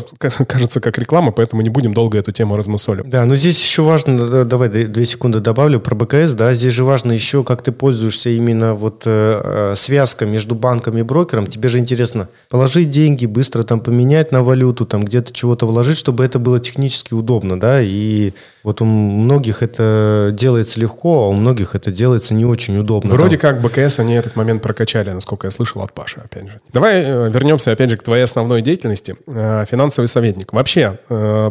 [0.48, 3.10] кажется как реклама, поэтому не будем долго эту тему размысолить.
[3.10, 6.84] Да, но здесь еще важно, да, давай две секунды добавлю про БКС, да, здесь же
[6.84, 11.48] важно еще, как ты пользуешься именно вот э, э, связкой между банком и брокером.
[11.48, 16.24] Тебе же интересно положить деньги, быстро там поменять на валюту, там где-то чего-то вложить, чтобы
[16.26, 21.76] это было технически удобно, да, и вот у многих это делается легко, а у многих
[21.76, 23.12] это делается не очень удобно.
[23.12, 26.60] Вроде Там- как БКС они этот момент прокачали, насколько я слышал от Паши, опять же.
[26.74, 29.16] Давай э, вернемся, опять же, к твоей основной деятельности.
[29.28, 30.54] Э, финансовый советник.
[30.54, 30.98] Вообще,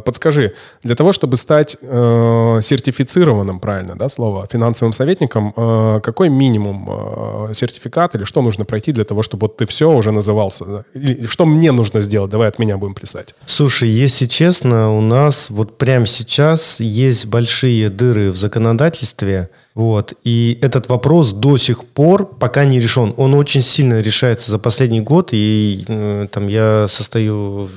[0.04, 5.52] подскажи, для того, чтобы стать сертифицированным, правильно, да, слово, финансовым советником,
[6.02, 10.12] какой минимум э, сертификат или что нужно пройти для того, чтобы вот ты все уже
[10.12, 10.84] назывался?
[10.94, 12.30] Или что мне нужно сделать?
[12.30, 13.34] Давай от меня будем плясать.
[13.46, 20.14] Слушай, если честно, у нас вот прямо сейчас есть большие дыры в законодательстве, Вот.
[20.22, 23.12] И этот вопрос до сих пор пока не решен.
[23.16, 25.30] Он очень сильно решается за последний год.
[25.32, 27.68] И э, там я состою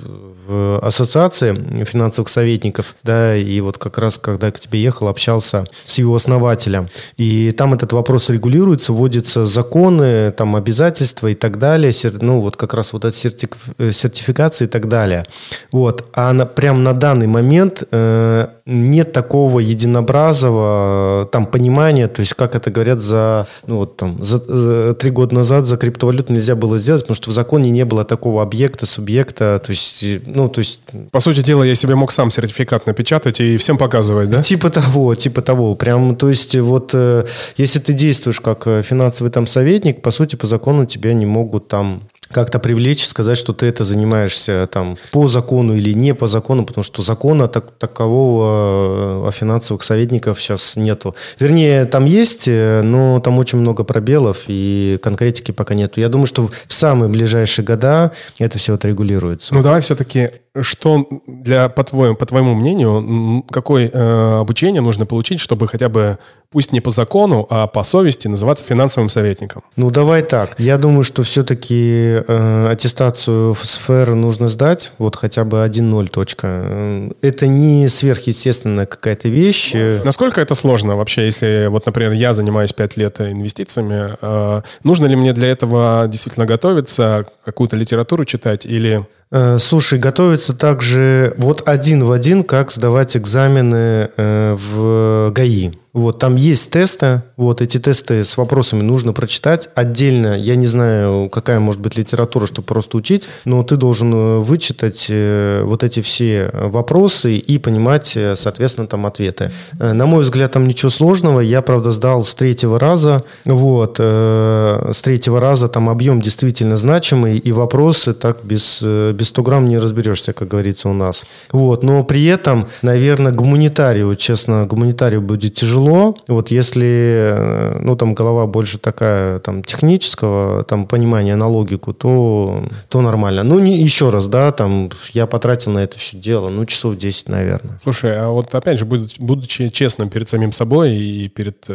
[0.48, 1.54] в ассоциации
[1.86, 6.90] финансовых советников, да, и вот как раз, когда к тебе ехал, общался с его основателем.
[7.18, 11.92] И там этот вопрос регулируется, вводятся законы, там обязательства и так далее.
[12.22, 15.26] Ну, вот как раз вот эта сертификация и так далее.
[15.72, 16.06] Вот.
[16.14, 22.56] А на, прям на данный момент э, нет такого единообразного там понимания, то есть как
[22.56, 26.78] это говорят за, ну вот там, за, за три года назад за криптовалюту нельзя было
[26.78, 30.80] сделать, потому что в законе не было такого объекта, субъекта, то есть, ну, то есть...
[31.12, 34.42] По сути дела, я себе мог сам сертификат напечатать и всем показывать, да?
[34.42, 35.76] Типа того, типа того.
[35.76, 37.26] Прям, то есть вот э,
[37.58, 41.68] если ты действуешь как э, финансовый там советник, по сути, по закону тебя не могут
[41.68, 46.66] там как-то привлечь, сказать, что ты это занимаешься там по закону или не по закону,
[46.66, 51.16] потому что закона так, такового э, о финансовых советников сейчас нету.
[51.40, 56.00] Вернее, там есть, э, но там очень много пробелов и конкретики пока нету.
[56.00, 59.54] Я думаю, что в самые ближайшие года это все отрегулируется.
[59.54, 65.40] Ну давай все-таки, что для, по, твоему, по твоему мнению, какое э, обучение нужно получить,
[65.40, 66.18] чтобы хотя бы,
[66.52, 69.64] пусть не по закону, а по совести называться финансовым советником?
[69.76, 70.56] Ну давай так.
[70.58, 76.48] Я думаю, что все-таки э, аттестацию в сферу нужно сдать, вот хотя бы 1-0 точка.
[76.48, 79.74] Э, это не сверхъестественная какая-то вещь.
[80.04, 85.16] Насколько это сложно вообще, если, вот, например, я занимаюсь 5 лет инвестициями, э, нужно ли
[85.16, 89.06] мне для этого действительно готовиться, какую-то литературу читать или...
[89.30, 95.72] Э, слушай, готовится также вот один в один, как сдавать экзамены э, в ГАИ.
[95.94, 99.68] Вот, там есть тесты, вот эти тесты с вопросами нужно прочитать.
[99.74, 104.38] Отдельно, я не знаю, какая может быть литература, чтобы просто учить, но ты должен э,
[104.38, 109.52] вычитать вот эти все вопросы и понимать, соответственно, там ответы.
[109.80, 111.40] На мой взгляд, там ничего сложного.
[111.40, 113.24] Я, правда, сдал с третьего раза.
[113.46, 118.84] Вот, с третьего раза там объем действительно значимый, и вопросы так без
[119.18, 121.26] без 100 грамм не разберешься, как говорится у нас.
[121.52, 121.84] Вот.
[121.84, 126.16] Но при этом, наверное, гуманитарию, честно, гуманитарию будет тяжело.
[126.28, 132.64] Вот если, э, ну, там голова больше такая, там, технического, там, понимания на логику, то,
[132.90, 133.44] то нормально.
[133.44, 137.30] Ну, не, еще раз, да, там, я потратил на это все дело, ну, часов 10,
[137.30, 137.80] наверное.
[137.82, 141.68] Слушай, а вот опять же, будучи честным перед самим собой и перед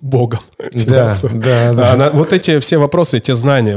[0.00, 0.40] Богом.
[0.72, 1.92] Да, да, да.
[1.92, 3.76] А, вот эти все вопросы, те знания,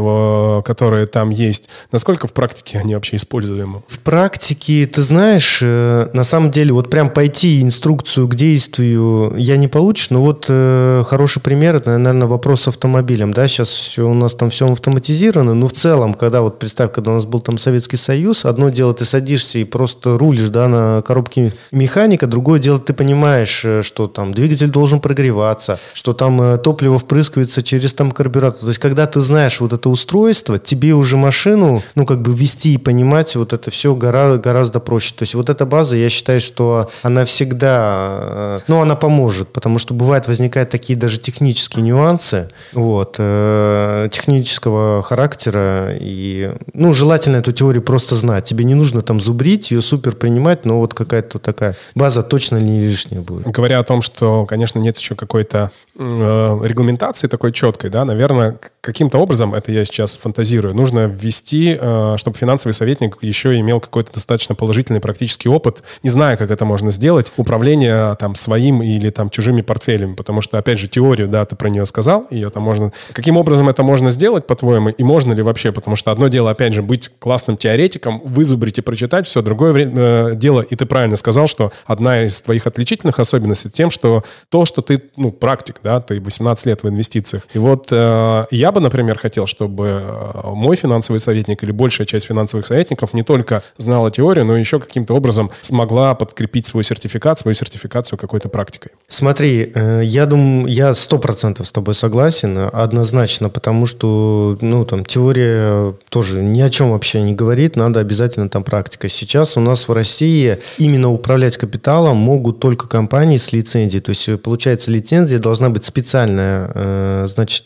[0.62, 3.84] которые там есть, насколько в практике они вообще используемы?
[3.88, 9.58] В практике, ты знаешь, э, на самом деле, вот прям пойти инструкцию к действию я
[9.58, 14.08] не получишь, но вот э, хороший пример, это, наверное, вопрос с автомобилем, да, сейчас все
[14.08, 17.42] у нас там все автоматизировано, но в целом, когда вот представь, когда у нас был
[17.42, 22.60] там Советский Союз, одно дело ты садишься и просто рулишь, да, на коробке механика, другое
[22.60, 27.63] дело ты понимаешь, э, что там двигатель должен прогреваться, нагреваться, что там э, топливо впрыскивается
[27.63, 28.62] через там карбюратор.
[28.62, 32.73] То есть, когда ты знаешь вот это устройство, тебе уже машину, ну, как бы вести
[32.73, 35.13] и понимать вот это все гораздо, гораздо проще.
[35.15, 39.80] То есть, вот эта база, я считаю, что она всегда, э, ну, она поможет, потому
[39.80, 47.52] что бывает возникают такие даже технические нюансы, вот, э, технического характера, и, ну, желательно эту
[47.52, 48.45] теорию просто знать.
[48.45, 52.82] Тебе не нужно там зубрить, ее супер принимать, но вот какая-то такая база точно не
[52.82, 53.47] лишняя будет.
[53.47, 59.17] Говоря о том, что, конечно, нет еще какой-то э, регламентации такой четкой, да, наверное, каким-то
[59.17, 64.56] образом, это я сейчас фантазирую, нужно ввести, э, чтобы финансовый советник еще имел какой-то достаточно
[64.56, 69.62] положительный практический опыт, не знаю, как это можно сделать, управление там своим или там чужими
[69.62, 72.91] портфелями, потому что, опять же, теорию, да, ты про нее сказал, ее там можно...
[73.13, 75.72] Каким образом это можно сделать, по-твоему, и можно ли вообще?
[75.72, 80.36] Потому что одно дело, опять же, быть классным теоретиком, вызубрить и прочитать все, другое э,
[80.36, 84.82] дело, и ты правильно сказал, что одна из твоих отличительных особенностей тем, что то, что
[84.82, 87.43] ты, ну, практик, да, ты 18 лет в инвестициях.
[87.54, 92.28] И вот э, я бы, например, хотел, чтобы э, мой финансовый советник или большая часть
[92.28, 97.56] финансовых советников не только знала теорию, но еще каким-то образом смогла подкрепить свой сертификат, свою
[97.56, 98.92] сертификацию какой-то практикой.
[99.08, 105.06] Смотри, э, я думаю, я сто процентов с тобой согласен, однозначно, потому что, ну, там,
[105.06, 109.10] теория тоже ни о чем вообще не говорит, надо обязательно там практика.
[109.10, 114.42] Сейчас у нас в России именно управлять капиталом могут только компании с лицензией, то есть
[114.42, 117.66] получается лицензия должна быть специальная, э, значит,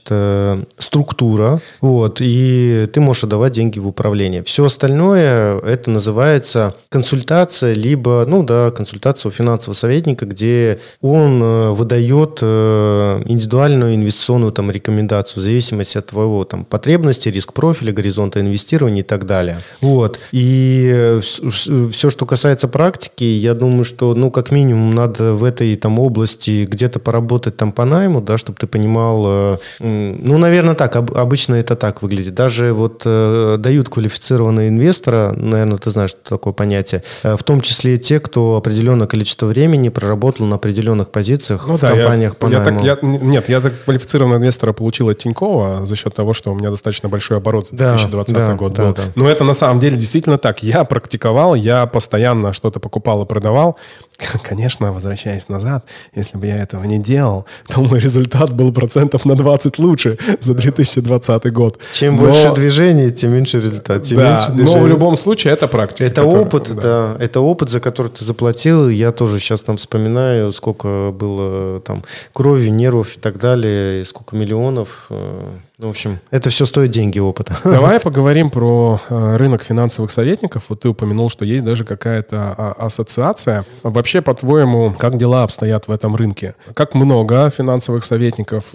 [0.98, 4.44] структура, вот, и ты можешь отдавать деньги в управление.
[4.44, 11.72] Все остальное, это называется консультация, либо, ну да, консультация у финансового советника, где он э,
[11.72, 19.02] выдает индивидуальную инвестиционную там рекомендацию в зависимости от твоего там потребности, риск профиля, горизонта инвестирования
[19.02, 19.60] и так далее.
[19.82, 20.20] Вот.
[20.32, 26.00] И все, что касается практики, я думаю, что, ну, как минимум, надо в этой там
[26.00, 31.16] области где-то поработать там по найму, да, чтобы ты понимал, э, ну, наверное, так, об,
[31.16, 32.34] обычно это так выглядит.
[32.34, 37.62] Даже вот э, дают квалифицированного инвестора, наверное, ты знаешь, что такое понятие, э, в том
[37.62, 42.36] числе те, кто определенное количество времени проработал на определенных позициях ну, в да, компаниях я,
[42.36, 42.80] по я найму.
[42.80, 46.56] Так, я, нет, я так квалифицированного инвестора получил от Тинькова за счет того, что у
[46.56, 48.94] меня достаточно большой оборот за 2020 да, год да, был.
[48.94, 49.04] Да.
[49.16, 50.64] Но это на самом деле действительно так.
[50.64, 53.78] Я практиковал, я постоянно что-то покупал и продавал.
[54.44, 59.36] Конечно, возвращаясь назад, если бы я этого не делал, то мой результат был процентов на
[59.36, 61.80] 20 лучше за 2020 год.
[61.94, 62.24] Чем но...
[62.24, 64.04] больше движений, тем меньше результат.
[64.04, 64.76] Тем да, меньше движений.
[64.76, 66.06] но в любом случае это практика.
[66.06, 66.82] Это которая, опыт, да.
[66.82, 67.18] да.
[67.20, 68.90] Это опыт, за который ты заплатил.
[68.90, 72.04] Я тоже сейчас там вспоминаю, сколько было там
[72.34, 75.44] крови, нервов и так далее, и сколько миллионов э,
[75.80, 77.56] ну, в общем, это все стоит деньги опыта.
[77.64, 80.66] Давай поговорим про э, рынок финансовых советников.
[80.70, 83.64] Вот ты упомянул, что есть даже какая-то а, ассоциация.
[83.84, 86.56] Вообще, по-твоему, как дела обстоят в этом рынке?
[86.74, 88.74] Как много финансовых советников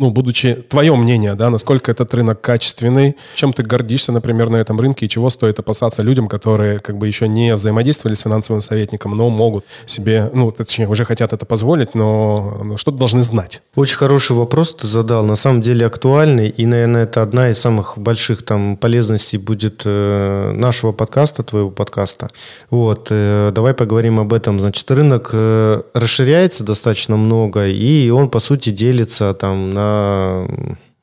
[0.00, 4.80] ну, будучи твое мнение, да, насколько этот рынок качественный, чем ты гордишься, например, на этом
[4.80, 9.14] рынке, и чего стоит опасаться людям, которые как бы еще не взаимодействовали с финансовым советником,
[9.14, 13.60] но могут себе, ну, точнее, уже хотят это позволить, но что-то должны знать.
[13.76, 17.98] Очень хороший вопрос ты задал, на самом деле актуальный, и, наверное, это одна из самых
[17.98, 22.30] больших там полезностей будет э, нашего подкаста, твоего подкаста.
[22.70, 24.60] Вот, э, давай поговорим об этом.
[24.60, 29.89] Значит, рынок э, расширяется достаточно много, и он, по сути, делится там на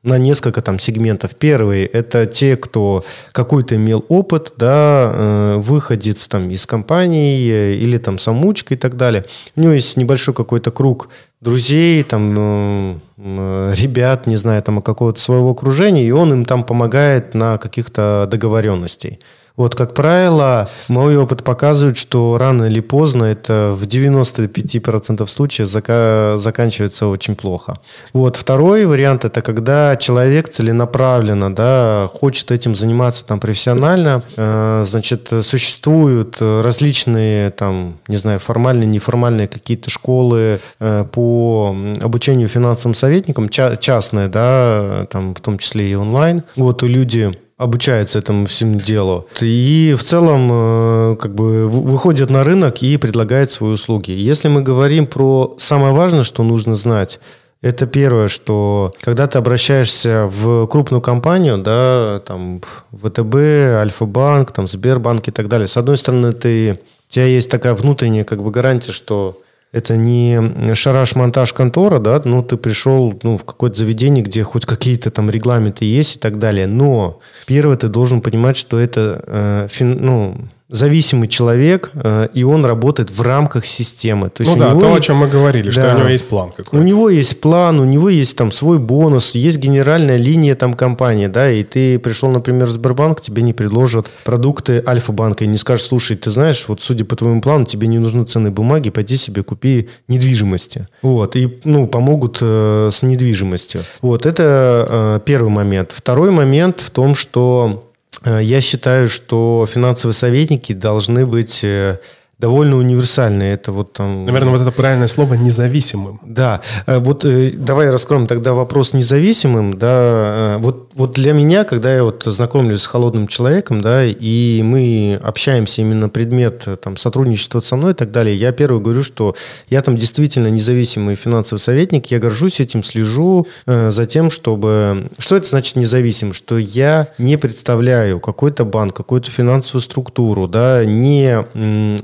[0.08, 1.36] на несколько там сегментов.
[1.36, 7.98] Первый– это те, кто какой-то имел опыт, да, э, выходец там из компании э, или
[7.98, 9.26] там самучка и так далее.
[9.56, 11.10] У него есть небольшой какой-то круг
[11.42, 17.34] друзей, там, э, ребят, не знаю, там, какого-то своего окружения, и он им там помогает
[17.34, 19.20] на каких-то договоренностей.
[19.58, 26.38] Вот, как правило, мой опыт показывает, что рано или поздно это в 95% случаев зака-
[26.38, 27.80] заканчивается очень плохо.
[28.14, 34.22] Вот, второй вариант– это когда человек целенаправленно да, хочет этим заниматься там, профессионально.
[34.36, 42.94] Э, значит, существуют различные, там, не знаю, формальные, неформальные какие-то школы э, по обучению финансовым
[42.94, 46.44] советникам, ча- частные, да, там, в том числе и онлайн.
[46.56, 49.28] Вот, и люди обучаются этому всему делу.
[49.42, 54.12] И в целом э, как бы выходят на рынок и предлагают свои услуги.
[54.12, 57.20] Если мы говорим про самое важное, что нужно знать,
[57.64, 63.36] это первое, что когда ты обращаешься в крупную компанию, да, там ВТБ,
[63.82, 68.24] Альфа-банк, там Сбербанк и так далее, с одной стороны, ты, у тебя есть такая внутренняя
[68.24, 69.40] как бы гарантия, что
[69.72, 75.12] это не шараш-монтаж контора, да, ну, ты пришел ну, в какое-то заведение, где хоть какие-то
[75.12, 79.98] там регламенты есть и так далее, но первое, ты должен понимать, что это, э, фин,
[80.02, 80.38] ну,
[80.70, 84.30] зависимый человек, э, и он работает в рамках системы.
[84.30, 86.28] То есть ну да, него, то, о чем мы говорили, да, что у него есть
[86.28, 86.78] план какой-то.
[86.78, 91.28] У него есть план, у него есть там свой бонус, есть генеральная линия там компании,
[91.28, 95.86] да, и ты пришел, например, в Сбербанк, тебе не предложат продукты Альфа-банка и не скажешь,
[95.86, 99.44] слушай, ты знаешь, вот судя по твоему плану, тебе не нужны ценные бумаги, пойди себе
[99.44, 100.88] купи недвижимости.
[101.02, 103.82] Вот, и, ну, помогут э, с недвижимостью.
[104.02, 105.94] Вот, это э, первый момент.
[105.96, 107.87] Второй момент в том, что
[108.26, 112.00] я считаю, что финансовые советники должны быть э,
[112.40, 113.54] довольно универсальные.
[113.54, 114.26] Это вот там...
[114.26, 116.20] Наверное, вот это правильное слово «независимым».
[116.24, 116.62] Да.
[116.86, 119.78] Э, вот давай раскроем тогда вопрос независимым.
[119.78, 120.58] Да.
[120.60, 125.84] Вот вот для меня, когда я вот знакомлюсь с холодным человеком, да, и мы общаемся
[125.84, 129.36] именно предмет там, сотрудничества со мной и так далее, я первый говорю, что
[129.70, 135.08] я там действительно независимый финансовый советник, я горжусь этим, слежу э, за тем, чтобы...
[135.20, 136.34] Что это значит независим?
[136.34, 141.46] Что я не представляю какой-то банк, какую-то финансовую структуру, да, не,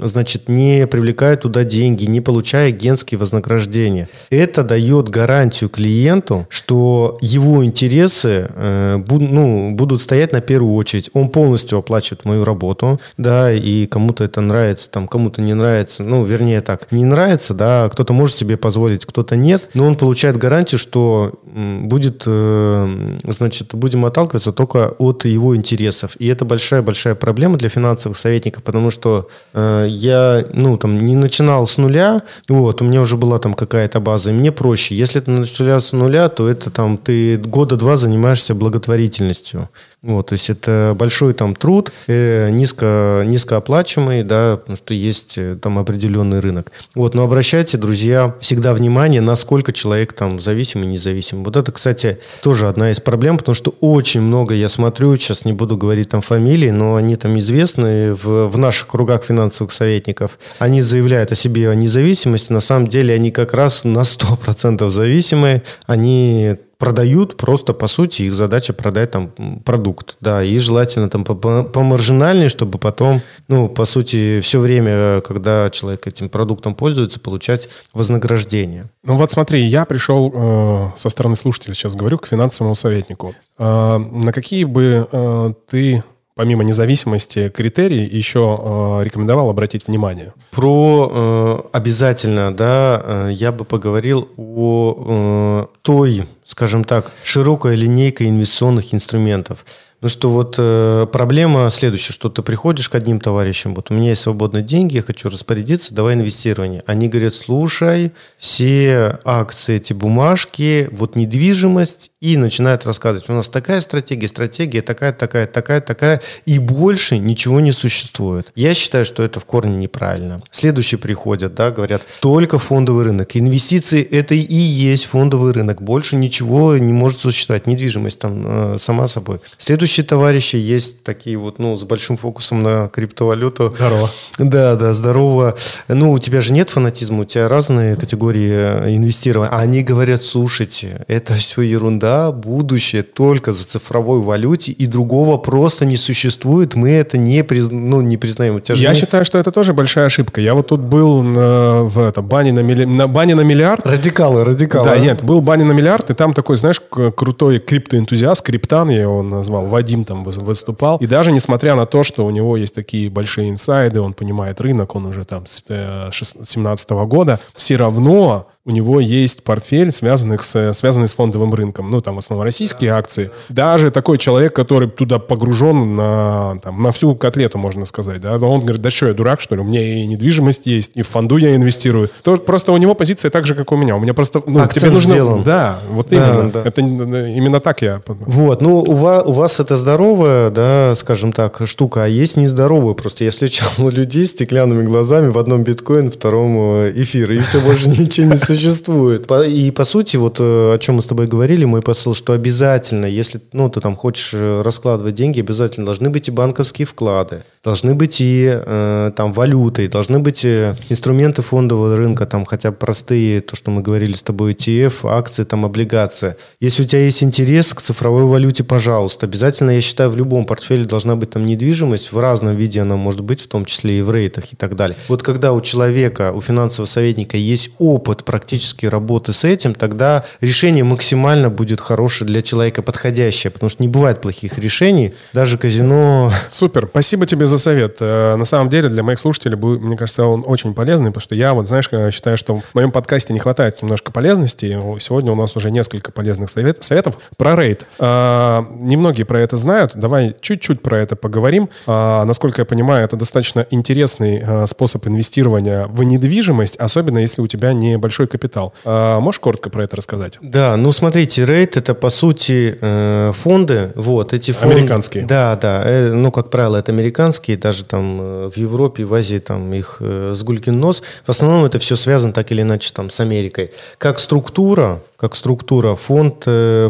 [0.06, 4.10] значит, не привлекаю туда деньги, не получаю агентские вознаграждения.
[4.30, 11.10] Это дает гарантию клиенту, что его интересы э, Э, ну, будут стоять на первую очередь.
[11.14, 16.24] Он полностью оплачивает мою работу, да, и кому-то это нравится, там, кому-то не нравится, ну,
[16.24, 20.80] вернее так, не нравится, да, кто-то может себе позволить, кто-то нет, но он получает гарантию,
[20.80, 26.16] что будет, э, значит, будем отталкиваться только от его интересов.
[26.20, 30.13] И это большая-большая проблема для финансовых советников, потому что э, я,
[30.54, 34.34] ну, там, не начинал с нуля, вот, у меня уже была там какая-то база, и
[34.34, 34.96] мне проще.
[34.96, 39.70] Если ты начинаешь с нуля, то это там ты года два занимаешься благо благотворительностью.
[40.04, 45.58] Вот, то есть это большой там труд, э, низко, низкооплачиваемый, да, потому что есть э,
[45.62, 46.74] там определенный рынок.
[46.94, 51.46] Вот, но обращайте, друзья, всегда внимание, насколько человек там зависим и независим.
[51.46, 55.54] Вот это, кстати, тоже одна из проблем, потому что очень много я смотрю, сейчас не
[55.54, 60.38] буду говорить там фамилии, но они там известны в, в наших кругах финансовых советников.
[60.60, 65.64] Они заявляют о себе о независимости, на самом деле они как раз на 100% зависимые,
[65.88, 69.30] они продают просто, по сути, их задача продать там
[69.64, 75.22] продукт, да, и желательно там по, по маржинальней, чтобы потом, ну, по сути, все время,
[75.22, 78.90] когда человек этим продуктом пользуется, получать вознаграждение.
[79.04, 83.36] Ну вот смотри, я пришел э, со стороны слушателя, сейчас говорю, к финансовому советнику.
[83.58, 86.04] Э, на какие бы э, ты
[86.36, 90.34] помимо независимости критерий еще э, рекомендовал обратить внимание?
[90.52, 98.28] Про э, обязательно, да, э, я бы поговорил о э, той, скажем так, широкой линейке
[98.28, 99.66] инвестиционных инструментов.
[100.04, 104.10] Ну что вот э, проблема следующая, что ты приходишь к одним товарищам, вот у меня
[104.10, 106.84] есть свободные деньги, я хочу распорядиться, давай инвестирование.
[106.86, 113.82] Они говорят, слушай, все акции, эти бумажки, вот недвижимость, и начинают рассказывать, у нас такая
[113.82, 118.50] стратегия, стратегия такая, такая, такая, такая, и больше ничего не существует.
[118.56, 120.42] Я считаю, что это в корне неправильно.
[120.50, 123.36] Следующие приходят, да, говорят, только фондовый рынок.
[123.36, 129.10] Инвестиции это и есть фондовый рынок, больше ничего не может существовать, недвижимость там э, сама
[129.10, 129.42] собой.
[129.58, 133.74] Следующие товарищи есть такие вот, ну, с большим фокусом на криптовалюту.
[133.76, 134.10] Здорово.
[134.38, 135.58] Да, да, здорово.
[135.90, 139.52] Ну, у тебя же нет фанатизма, у тебя разные категории э, инвестирования.
[139.52, 145.98] Они говорят, слушайте, это все ерунда, будущее только за цифровой валюте, и другого просто не
[145.98, 147.70] существует, мы это не, приз...
[147.72, 148.62] ну, не признаем.
[148.68, 148.98] Я нет...
[148.98, 150.42] считаю, что это тоже большая ошибка.
[150.42, 152.86] Я вот тут был на, в это, бане, на, милли...
[152.86, 153.86] на бане на миллиард.
[153.86, 154.86] Радикалы, радикалы.
[154.86, 159.24] Да, нет, был бане на миллиард, и там такой, знаешь, крутой криптоэнтузиаст, криптан я его
[159.24, 160.98] назвал, Вадим там выступал.
[160.98, 164.96] И даже несмотря на то, что у него есть такие большие инсайды, он понимает рынок,
[164.96, 170.74] он уже там с 2017 э, года, все равно у него есть портфель, связанный с,
[170.74, 171.92] связанный с фондовым рынком.
[171.92, 173.30] Ну, там в основном российские акции.
[173.50, 178.22] Даже такой человек, который туда погружен на, там, на всю котлету, можно сказать.
[178.22, 178.38] Да?
[178.38, 179.62] Он говорит, да что, я дурак, что ли?
[179.62, 182.10] У меня и недвижимость есть, и в фонду я инвестирую.
[182.22, 183.98] То, просто у него позиция так же, как у меня.
[183.98, 184.42] У меня просто...
[184.46, 185.12] Ну, Акцент тебе нужно...
[185.12, 185.44] сделан.
[185.44, 186.52] Да, вот да, именно.
[186.52, 186.62] Да.
[186.64, 188.02] Это именно так я...
[188.08, 192.94] Вот, ну, у вас, у вас это здоровая, да, скажем так, штука, а есть нездоровая.
[192.94, 197.40] Просто я встречал людей с стеклянными глазами, в одном биткоин, в втором э, эфир, и
[197.40, 199.30] все, больше ничего не существует.
[199.32, 203.06] И по сути, вот э, о чем мы с тобой говорили, мой посыл, что обязательно,
[203.06, 207.94] если ну, ты там хочешь э, раскладывать деньги, обязательно должны быть и банковские вклады, должны
[207.94, 213.42] быть и э, там валюты, должны быть э, инструменты фондового рынка, там хотя бы простые,
[213.42, 216.36] то, что мы говорили с тобой, ETF, акции, там облигации.
[216.60, 220.86] Если у тебя есть интерес к цифровой валюте, пожалуйста, обязательно, я считаю, в любом портфеле
[220.86, 224.12] должна быть там недвижимость, в разном виде она может быть, в том числе и в
[224.12, 224.98] рейтах и так далее.
[225.08, 228.43] Вот когда у человека, у финансового советника есть опыт практически
[228.90, 234.22] работы с этим, тогда решение максимально будет хорошее для человека, подходящее, потому что не бывает
[234.22, 236.32] плохих решений, даже казино...
[236.50, 237.98] Супер, спасибо тебе за совет.
[238.00, 241.54] Э, на самом деле для моих слушателей, мне кажется, он очень полезный, потому что я
[241.54, 244.78] вот, знаешь, считаю, что в моем подкасте не хватает немножко полезности.
[245.00, 247.86] Сегодня у нас уже несколько полезных совет, советов про рейд.
[248.00, 249.94] А, немногие про это знают.
[249.96, 251.70] Давай чуть-чуть про это поговорим.
[251.88, 258.28] Насколько я понимаю, это достаточно интересный способ инвестирования в недвижимость, особенно если у тебя небольшой
[258.34, 258.74] капитал.
[258.84, 260.40] А, можешь коротко про это рассказать?
[260.42, 264.78] Да, ну смотрите, рейд это по сути э, фонды, вот эти фонды.
[264.78, 265.26] Американские.
[265.26, 269.38] Да, да, э, ну как правило это американские, даже там э, в Европе, в Азии
[269.38, 271.04] там их с гулькин нос.
[271.26, 273.72] В основном это все связано так или иначе там с Америкой.
[274.00, 276.44] Как структура, как структура, фонд,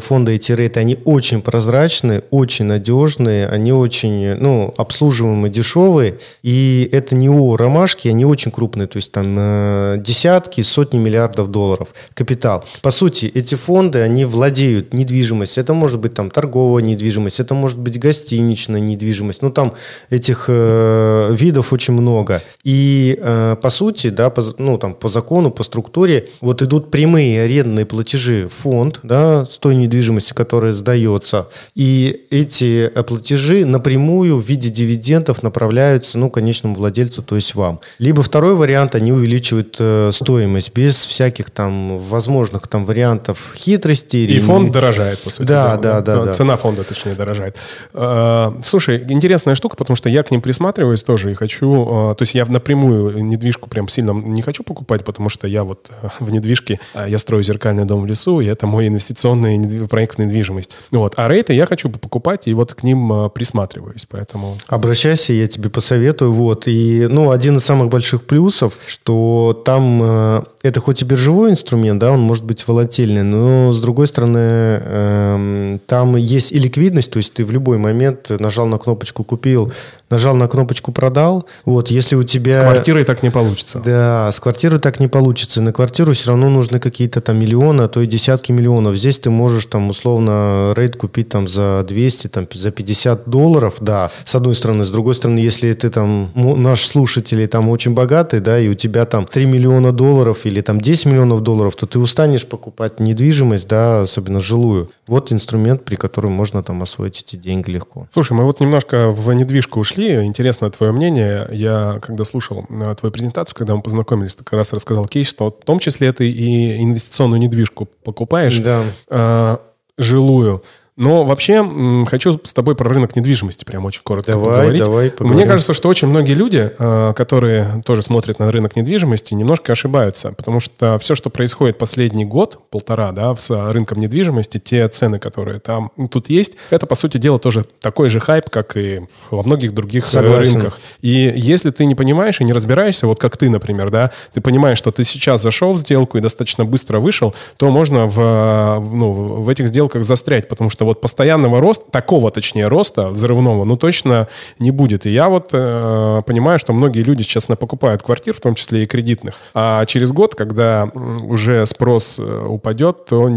[0.04, 7.16] фонды эти рейты, они очень прозрачные, очень надежные, они очень, ну, обслуживаемые, дешевые, и это
[7.16, 12.64] не у ромашки, они очень крупные, то есть там десятки, сотни миллиардов миллиардов долларов капитал.
[12.82, 15.64] По сути, эти фонды, они владеют недвижимостью.
[15.64, 19.42] Это может быть там торговая недвижимость, это может быть гостиничная недвижимость.
[19.42, 19.74] Ну, там
[20.10, 22.42] этих э, видов очень много.
[22.64, 27.44] И э, по сути, да, по, ну, там, по закону, по структуре, вот идут прямые
[27.44, 31.48] арендные платежи в фонд, да, с той недвижимости, которая сдается.
[31.76, 37.80] И эти э, платежи напрямую в виде дивидендов направляются, ну, конечному владельцу, то есть вам.
[38.00, 44.18] Либо второй вариант, они увеличивают э, стоимость без всяких там возможных там вариантов хитрости.
[44.18, 45.48] И фонд дорожает, по сути.
[45.48, 46.34] Да, да, да, да.
[46.34, 47.58] Цена фонда, точнее, дорожает.
[47.94, 51.88] А, слушай, интересная штука, потому что я к ним присматриваюсь тоже и хочу...
[51.90, 55.92] А, то есть я напрямую недвижку прям сильно не хочу покупать, потому что я вот
[56.20, 60.20] в недвижке, а, я строю зеркальный дом в лесу, и это мой инвестиционный проект в
[60.20, 60.76] недвижимость.
[60.92, 61.14] Вот.
[61.18, 64.56] А рейты я хочу покупать, и вот к ним э, присматриваюсь, поэтому...
[64.68, 66.34] Обращайся, я тебе посоветую.
[66.34, 66.68] Вот.
[66.68, 72.00] И, ну, один из самых больших плюсов, что там э, это хоть и биржевой инструмент,
[72.00, 77.18] да, он может быть волатильный, но, с другой стороны, э, там есть и ликвидность, то
[77.18, 79.72] есть ты в любой момент нажал на кнопочку «Купил»,
[80.14, 81.46] нажал на кнопочку «Продал».
[81.66, 82.54] Вот, если у тебя...
[82.54, 83.82] С квартирой так не получится.
[83.84, 85.62] Да, с квартирой так не получится.
[85.62, 88.96] На квартиру все равно нужны какие-то там миллионы, а то и десятки миллионов.
[88.96, 94.12] Здесь ты можешь там условно рейд купить там за 200, там за 50 долларов, да,
[94.24, 94.84] с одной стороны.
[94.84, 99.06] С другой стороны, если ты там, наш слушатель там очень богатый, да, и у тебя
[99.06, 104.02] там 3 миллиона долларов или там 10 миллионов долларов, то ты устанешь покупать недвижимость, да,
[104.02, 104.90] особенно жилую.
[105.08, 108.08] Вот инструмент, при котором можно там освоить эти деньги легко.
[108.10, 110.24] Слушай, мы вот немножко в недвижку ушли.
[110.26, 111.48] Интересно твое мнение.
[111.52, 115.48] Я, когда слушал э, твою презентацию, когда мы познакомились, ты как раз рассказал кейс, что
[115.48, 118.84] в том числе ты и инвестиционную недвижку покупаешь, да.
[119.10, 119.58] э,
[119.98, 120.64] жилую.
[120.96, 121.68] Но вообще
[122.08, 124.82] хочу с тобой про рынок недвижимости прям очень коротко давай, поговорить.
[124.82, 125.38] Давай, поговорим.
[125.38, 130.34] Мне кажется, что очень многие люди, э, которые тоже смотрят на рынок недвижимости, немножко ошибаются,
[130.34, 135.60] потому что все, что происходит последний год, полтора, да, с рынком недвижимости, те цены, которые
[135.60, 139.74] там тут есть, это, по сути дела, тоже такой же хайп, как и во многих
[139.74, 140.60] других э, Согласен.
[140.60, 140.80] рынках.
[141.02, 144.78] И если ты не понимаешь и не разбираешься, вот как ты, например, да, ты понимаешь,
[144.78, 149.50] что ты сейчас зашел в сделку и достаточно быстро вышел, то можно в, ну, в
[149.50, 154.28] этих сделках застрять, потому что вот постоянного роста, такого точнее роста взрывного, ну точно
[154.60, 155.06] не будет.
[155.06, 158.86] И я вот э, понимаю, что многие люди сейчас покупают квартир, в том числе и
[158.86, 159.36] кредитных.
[159.54, 163.30] А через год, когда уже спрос э, упадет, то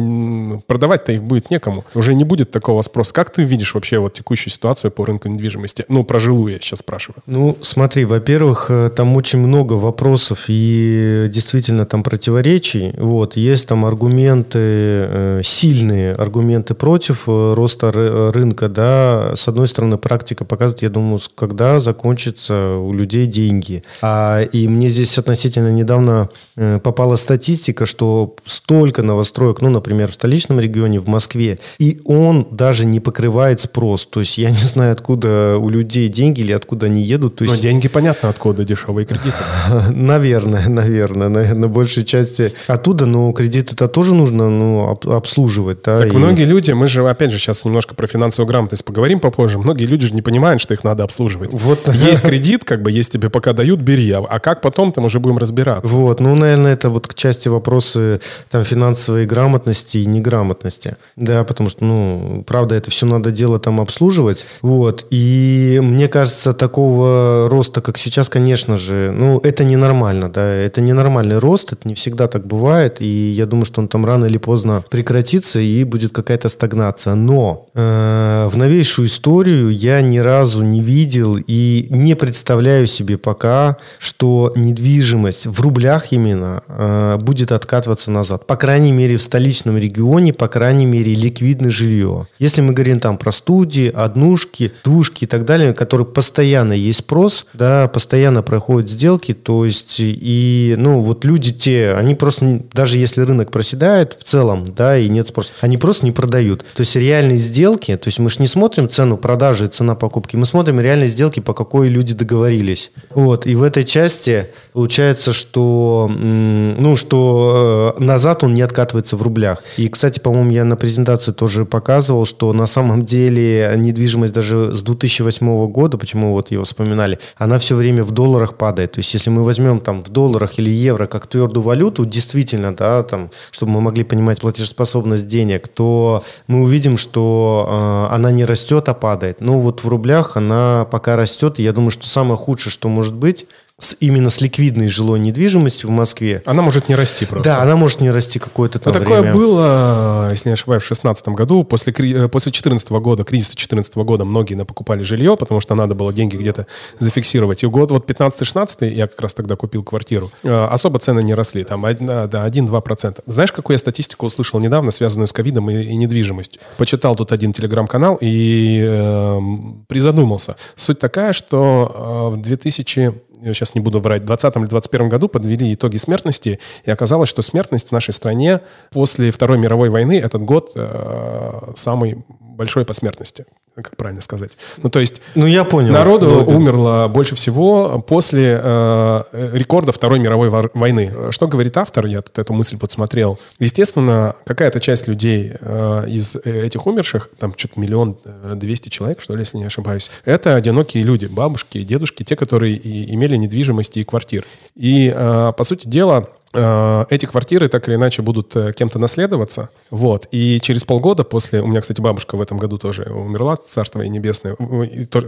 [0.66, 1.84] продавать-то их будет некому.
[1.94, 3.12] Уже не будет такого спроса.
[3.12, 5.84] Как ты видишь вообще вот текущую ситуацию по рынку недвижимости?
[5.88, 7.22] Ну, про жилую я сейчас спрашиваю.
[7.26, 12.94] Ну, смотри, во-первых, э, там очень много вопросов и действительно там противоречий.
[12.96, 17.24] Вот, есть там аргументы, э, сильные аргументы против
[17.54, 17.92] роста
[18.32, 23.82] рынка, да, с одной стороны, практика показывает, я думаю, когда закончатся у людей деньги.
[24.02, 30.14] А, и мне здесь относительно недавно э, попала статистика, что столько новостроек, ну, например, в
[30.14, 34.06] столичном регионе, в Москве, и он даже не покрывает спрос.
[34.06, 37.36] То есть я не знаю, откуда у людей деньги или откуда они едут.
[37.36, 37.56] То есть...
[37.56, 39.36] Но деньги понятно, откуда дешевые кредиты.
[39.90, 45.78] Наверное, наверное, наверное, большей части оттуда, но кредиты-то тоже нужно ну, обслуживать.
[45.84, 46.16] Да, так и...
[46.16, 49.58] многие люди, мы же, опять опять же, сейчас немножко про финансовую грамотность поговорим попозже.
[49.58, 51.52] Многие люди же не понимают, что их надо обслуживать.
[51.52, 51.88] Вот.
[51.92, 54.12] Есть кредит, как бы, есть тебе пока дают, бери.
[54.12, 55.92] А, а как потом, там уже будем разбираться.
[55.92, 60.96] Вот, ну, наверное, это вот к части вопросы там финансовой грамотности и неграмотности.
[61.16, 64.46] Да, потому что, ну, правда, это все надо дело там обслуживать.
[64.62, 70.80] Вот, и мне кажется, такого роста, как сейчас, конечно же, ну, это ненормально, да, это
[70.80, 74.38] ненормальный рост, это не всегда так бывает, и я думаю, что он там рано или
[74.38, 80.80] поздно прекратится, и будет какая-то стагнация но э, в новейшую историю я ни разу не
[80.82, 88.46] видел и не представляю себе пока, что недвижимость в рублях именно э, будет откатываться назад.
[88.46, 92.28] По крайней мере, в столичном регионе, по крайней мере, ликвидное жилье.
[92.38, 97.46] Если мы говорим там про студии, однушки, двушки и так далее, которые постоянно есть спрос,
[97.54, 103.22] да, постоянно проходят сделки, то есть и, ну, вот люди те, они просто, даже если
[103.22, 106.64] рынок проседает в целом, да, и нет спроса, они просто не продают.
[106.74, 110.36] То есть реальные сделки, то есть мы же не смотрим цену продажи и цена покупки,
[110.36, 112.90] мы смотрим реальные сделки, по какой люди договорились.
[113.10, 119.22] Вот, и в этой части получается, что, ну, что э, назад он не откатывается в
[119.22, 119.62] рублях.
[119.76, 124.82] И, кстати, по-моему, я на презентации тоже показывал, что на самом деле недвижимость даже с
[124.82, 128.92] 2008 года, почему вот его вспоминали, она все время в долларах падает.
[128.92, 133.02] То есть, если мы возьмем там в долларах или евро как твердую валюту, действительно, да,
[133.02, 137.66] там, чтобы мы могли понимать платежеспособность денег, то мы увидим, что
[138.10, 139.40] э, она не растет, а падает.
[139.40, 141.58] Но вот в рублях она пока растет.
[141.58, 143.46] Я думаю, что самое худшее, что может быть,
[143.78, 146.42] с, именно с ликвидной жилой недвижимостью в Москве.
[146.46, 147.50] Она может не расти просто.
[147.50, 149.36] Да, она может не расти какое-то там Но такое время.
[149.36, 151.62] было, если не ошибаюсь, в 2016 году.
[151.62, 156.10] После, э, после 2014 года, кризиса 2014 года, многие покупали жилье, потому что надо было
[156.10, 156.66] деньги где-то
[157.00, 157.64] зафиксировать.
[157.64, 161.62] И год вот 15-16, я как раз тогда купил квартиру, э, особо цены не росли,
[161.62, 163.20] там да, 1-2%.
[163.26, 166.62] Знаешь, какую я статистику услышал недавно, связанную с ковидом и, и недвижимостью?
[166.78, 169.40] Почитал тут один телеграм-канал и э,
[169.86, 170.56] призадумался.
[170.76, 175.08] Суть такая, что э, в 2000 я сейчас не буду врать, в 2020 или 2021
[175.08, 180.18] году подвели итоги смертности, и оказалось, что смертность в нашей стране после Второй мировой войны
[180.18, 183.46] этот год э, самый большой по смертности.
[183.82, 184.52] Как правильно сказать.
[184.78, 185.20] Ну, то есть...
[185.34, 185.92] Ну, я понял.
[185.92, 189.22] Народу ну, умерло больше всего после э,
[189.52, 191.12] рекорда Второй мировой войны.
[191.30, 192.06] Что говорит автор?
[192.06, 193.38] Я эту мысль подсмотрел.
[193.58, 199.34] Естественно, какая-то часть людей э, из этих умерших, там что-то миллион э, двести человек, что
[199.34, 204.04] ли, если не ошибаюсь, это одинокие люди, бабушки, дедушки, те, которые и имели недвижимости и
[204.04, 204.44] квартир.
[204.74, 209.68] И, э, по сути дела, Э, эти квартиры так или иначе будут э, кем-то наследоваться.
[209.90, 210.26] Вот.
[210.30, 211.60] И через полгода после...
[211.60, 214.56] У меня, кстати, бабушка в этом году тоже умерла, царство ей небесное.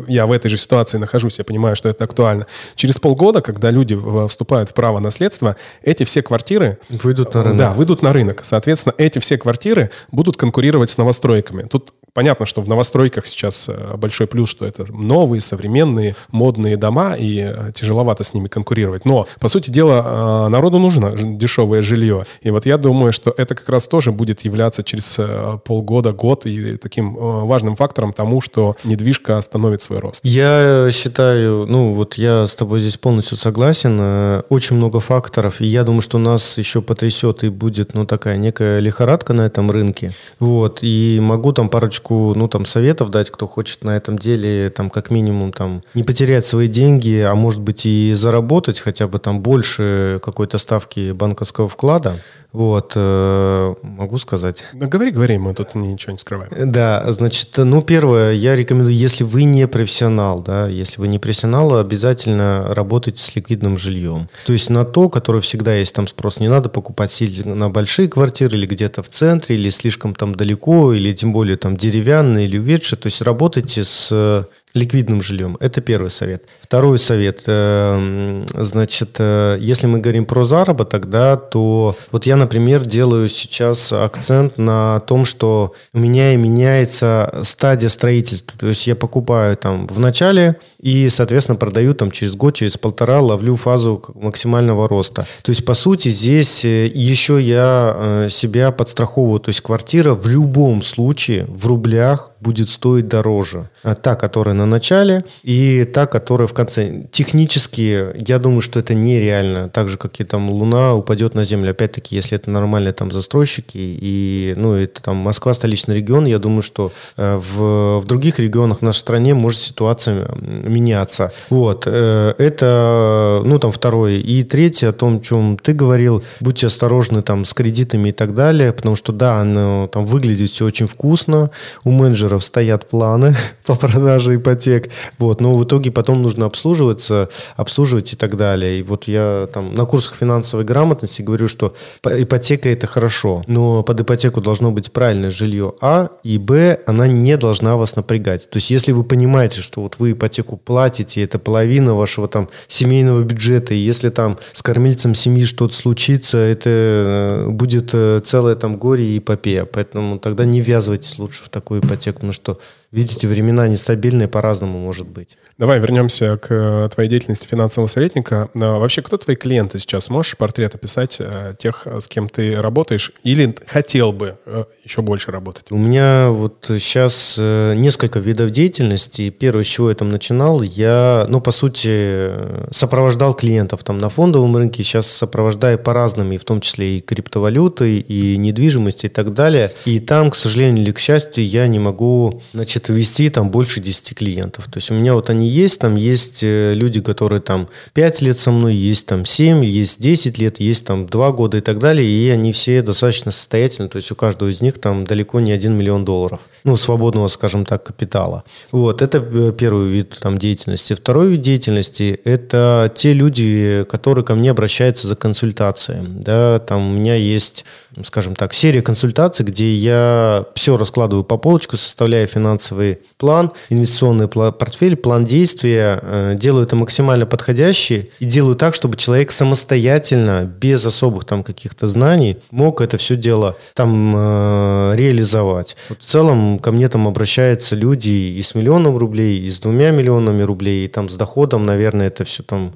[0.09, 2.47] Я в этой же ситуации нахожусь, я понимаю, что это актуально.
[2.77, 3.99] Через полгода, когда люди
[4.29, 6.79] вступают в право наследства, эти все квартиры...
[6.89, 7.59] Выйдут на рынок.
[7.59, 8.41] Да, выйдут на рынок.
[8.45, 11.63] Соответственно, эти все квартиры будут конкурировать с новостройками.
[11.63, 17.15] Тут Понятно, что в новостройках сейчас э, большой плюс, что это новые, современные, модные дома,
[17.15, 19.05] и э, тяжеловато с ними конкурировать.
[19.05, 22.27] Но, по сути дела, э, народу нужно дешевое жилье.
[22.43, 25.19] И вот я думаю, что это как раз тоже будет являться через
[25.65, 30.21] полгода, год и таким важным фактором тому, что недвижка остановит свой рост.
[30.25, 34.43] Я считаю, ну вот я с тобой здесь полностью согласен.
[34.49, 38.81] Очень много факторов, и я думаю, что нас еще потрясет и будет, ну, такая некая
[38.81, 40.13] лихорадка на этом рынке.
[40.39, 44.71] Вот, и могу там парочку парочку, ну, там, советов дать, кто хочет на этом деле,
[44.71, 49.19] там, как минимум, там, не потерять свои деньги, а может быть и заработать хотя бы
[49.19, 52.19] там больше какой-то ставки банковского вклада.
[52.53, 54.65] Вот, э, могу сказать.
[54.73, 56.73] Да говори, говори, мы тут ничего не скрываем.
[56.73, 61.77] Да, значит, ну, первое, я рекомендую, если вы не профессионал, да, если вы не профессионал,
[61.77, 64.31] обязательно работайте с ликвидным жильем.
[64.47, 66.41] То есть на то, которое всегда есть там спрос.
[66.41, 70.95] Не надо покупать сильно на большие квартиры или где-то в центре, или слишком там далеко,
[70.95, 72.99] или тем более там деревянные или уведшие.
[72.99, 75.57] То есть работайте с ликвидным жильем.
[75.61, 76.45] Это первый совет.
[76.61, 77.43] Второй совет.
[77.47, 83.93] Э, значит, э, если мы говорим про заработок, да, то вот я, например, делаю сейчас
[83.93, 88.59] акцент на том, что у меня и меняется стадия строительства.
[88.59, 93.21] То есть я покупаю там в начале и, соответственно, продаю там через год, через полтора,
[93.21, 95.27] ловлю фазу максимального роста.
[95.43, 99.41] То есть, по сути, здесь э, еще я себя подстраховываю.
[99.41, 103.69] То есть квартира в любом случае в рублях будет стоить дороже.
[103.83, 107.05] А та, которая на начале, и та, которая в конце.
[107.11, 109.69] Технически, я думаю, что это нереально.
[109.69, 111.71] Так же, как и там Луна упадет на Землю.
[111.71, 116.63] Опять-таки, если это нормальные там застройщики, и, ну, это там Москва, столичный регион, я думаю,
[116.63, 120.29] что э, в, в других регионах нашей стране может ситуация
[120.63, 121.33] меняться.
[121.51, 121.85] Вот.
[121.87, 124.17] Э, это, ну, там, второе.
[124.17, 128.35] И третье, о том, о чем ты говорил, будьте осторожны там с кредитами и так
[128.35, 131.51] далее, потому что, да, оно там выглядит все очень вкусно,
[131.85, 133.35] у менеджера менеджеров стоят планы
[133.67, 138.81] по продаже ипотек, вот, но в итоге потом нужно обслуживаться, обслуживать и так далее.
[138.81, 141.75] И вот я там на курсах финансовой грамотности говорю, что
[142.05, 147.37] ипотека это хорошо, но под ипотеку должно быть правильное жилье А, и Б, она не
[147.37, 148.51] должна вас напрягать.
[148.51, 153.23] То есть если вы понимаете, что вот вы ипотеку платите, это половина вашего там семейного
[153.23, 158.77] бюджета, и если там с кормильцем семьи что-то случится, это э, будет э, целое там
[158.77, 159.65] горе и эпопея.
[159.65, 162.61] Поэтому тогда не ввязывайтесь лучше в такую ипотеку потому что
[162.91, 165.37] видите, времена нестабильные, по-разному может быть.
[165.59, 168.49] Давай вернемся к э, твоей деятельности финансового советника.
[168.55, 170.09] А вообще, кто твои клиенты сейчас?
[170.09, 173.13] Можешь портрет описать э, тех, с кем ты работаешь?
[173.25, 175.71] Или хотел бы э, еще больше работать?
[175.71, 179.31] У меня вот сейчас несколько видов деятельности.
[179.31, 182.31] Первое, с чего я там начинал, я, ну, по сути,
[182.73, 184.83] сопровождал клиентов там на фондовом рынке.
[184.83, 189.73] Сейчас сопровождаю по разным, и в том числе и криптовалюты, и недвижимости и так далее.
[189.85, 193.81] И там, к сожалению или к счастью, я не могу, значит, значит, вести там больше
[193.81, 194.67] 10 клиентов.
[194.67, 198.39] То есть у меня вот они есть, там есть э, люди, которые там 5 лет
[198.39, 202.09] со мной, есть там 7, есть 10 лет, есть там 2 года и так далее,
[202.09, 205.73] и они все достаточно состоятельны, то есть у каждого из них там далеко не 1
[205.73, 208.45] миллион долларов, ну, свободного, скажем так, капитала.
[208.73, 210.95] Вот, это э, первый вид там деятельности.
[210.95, 216.01] Второй вид деятельности– это те люди, которые ко мне обращаются за консультацией.
[216.07, 217.65] Да, там у меня есть,
[218.05, 224.29] скажем так, серия консультаций, где я все раскладываю по полочку, составляю финансовые финансовый план, инвестиционный
[224.29, 230.85] портфель, план действия, э, делаю это максимально подходящий и делаю так, чтобы человек самостоятельно, без
[230.87, 235.77] особых там каких-то знаний, мог это все дело там э, реализовать.
[235.89, 238.09] Вот в целом ко мне там обращаются люди
[238.39, 242.25] и с миллионом рублей, и с двумя миллионами рублей, и там с доходом, наверное, это
[242.25, 242.73] все там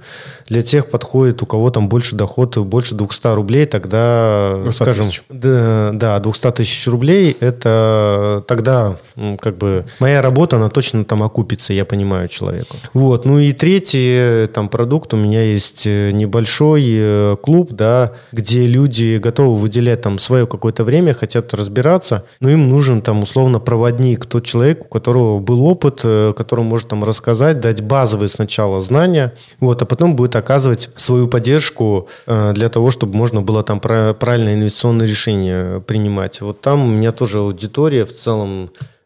[0.49, 6.19] для тех подходит, у кого там больше доход, больше 200 рублей, тогда, скажем, да, да,
[6.19, 8.97] 200 тысяч рублей, это тогда
[9.41, 12.77] как бы моя работа, она точно там окупится, я понимаю человеку.
[12.95, 18.67] Вот, ну и третий там продукт, у меня есть э, небольшой э, клуб, да, где
[18.67, 24.27] люди готовы выделять там свое какое-то время, хотят разбираться, но им нужен там условно проводник,
[24.27, 29.35] тот человек, у которого был опыт, э, который может там рассказать, дать базовые сначала знания,
[29.61, 35.07] вот, а потом будет оказывать свою поддержку для того, чтобы можно было там правильное инвестиционное
[35.07, 36.41] решение принимать.
[36.41, 39.02] Вот там у меня тоже аудитория в целом Э,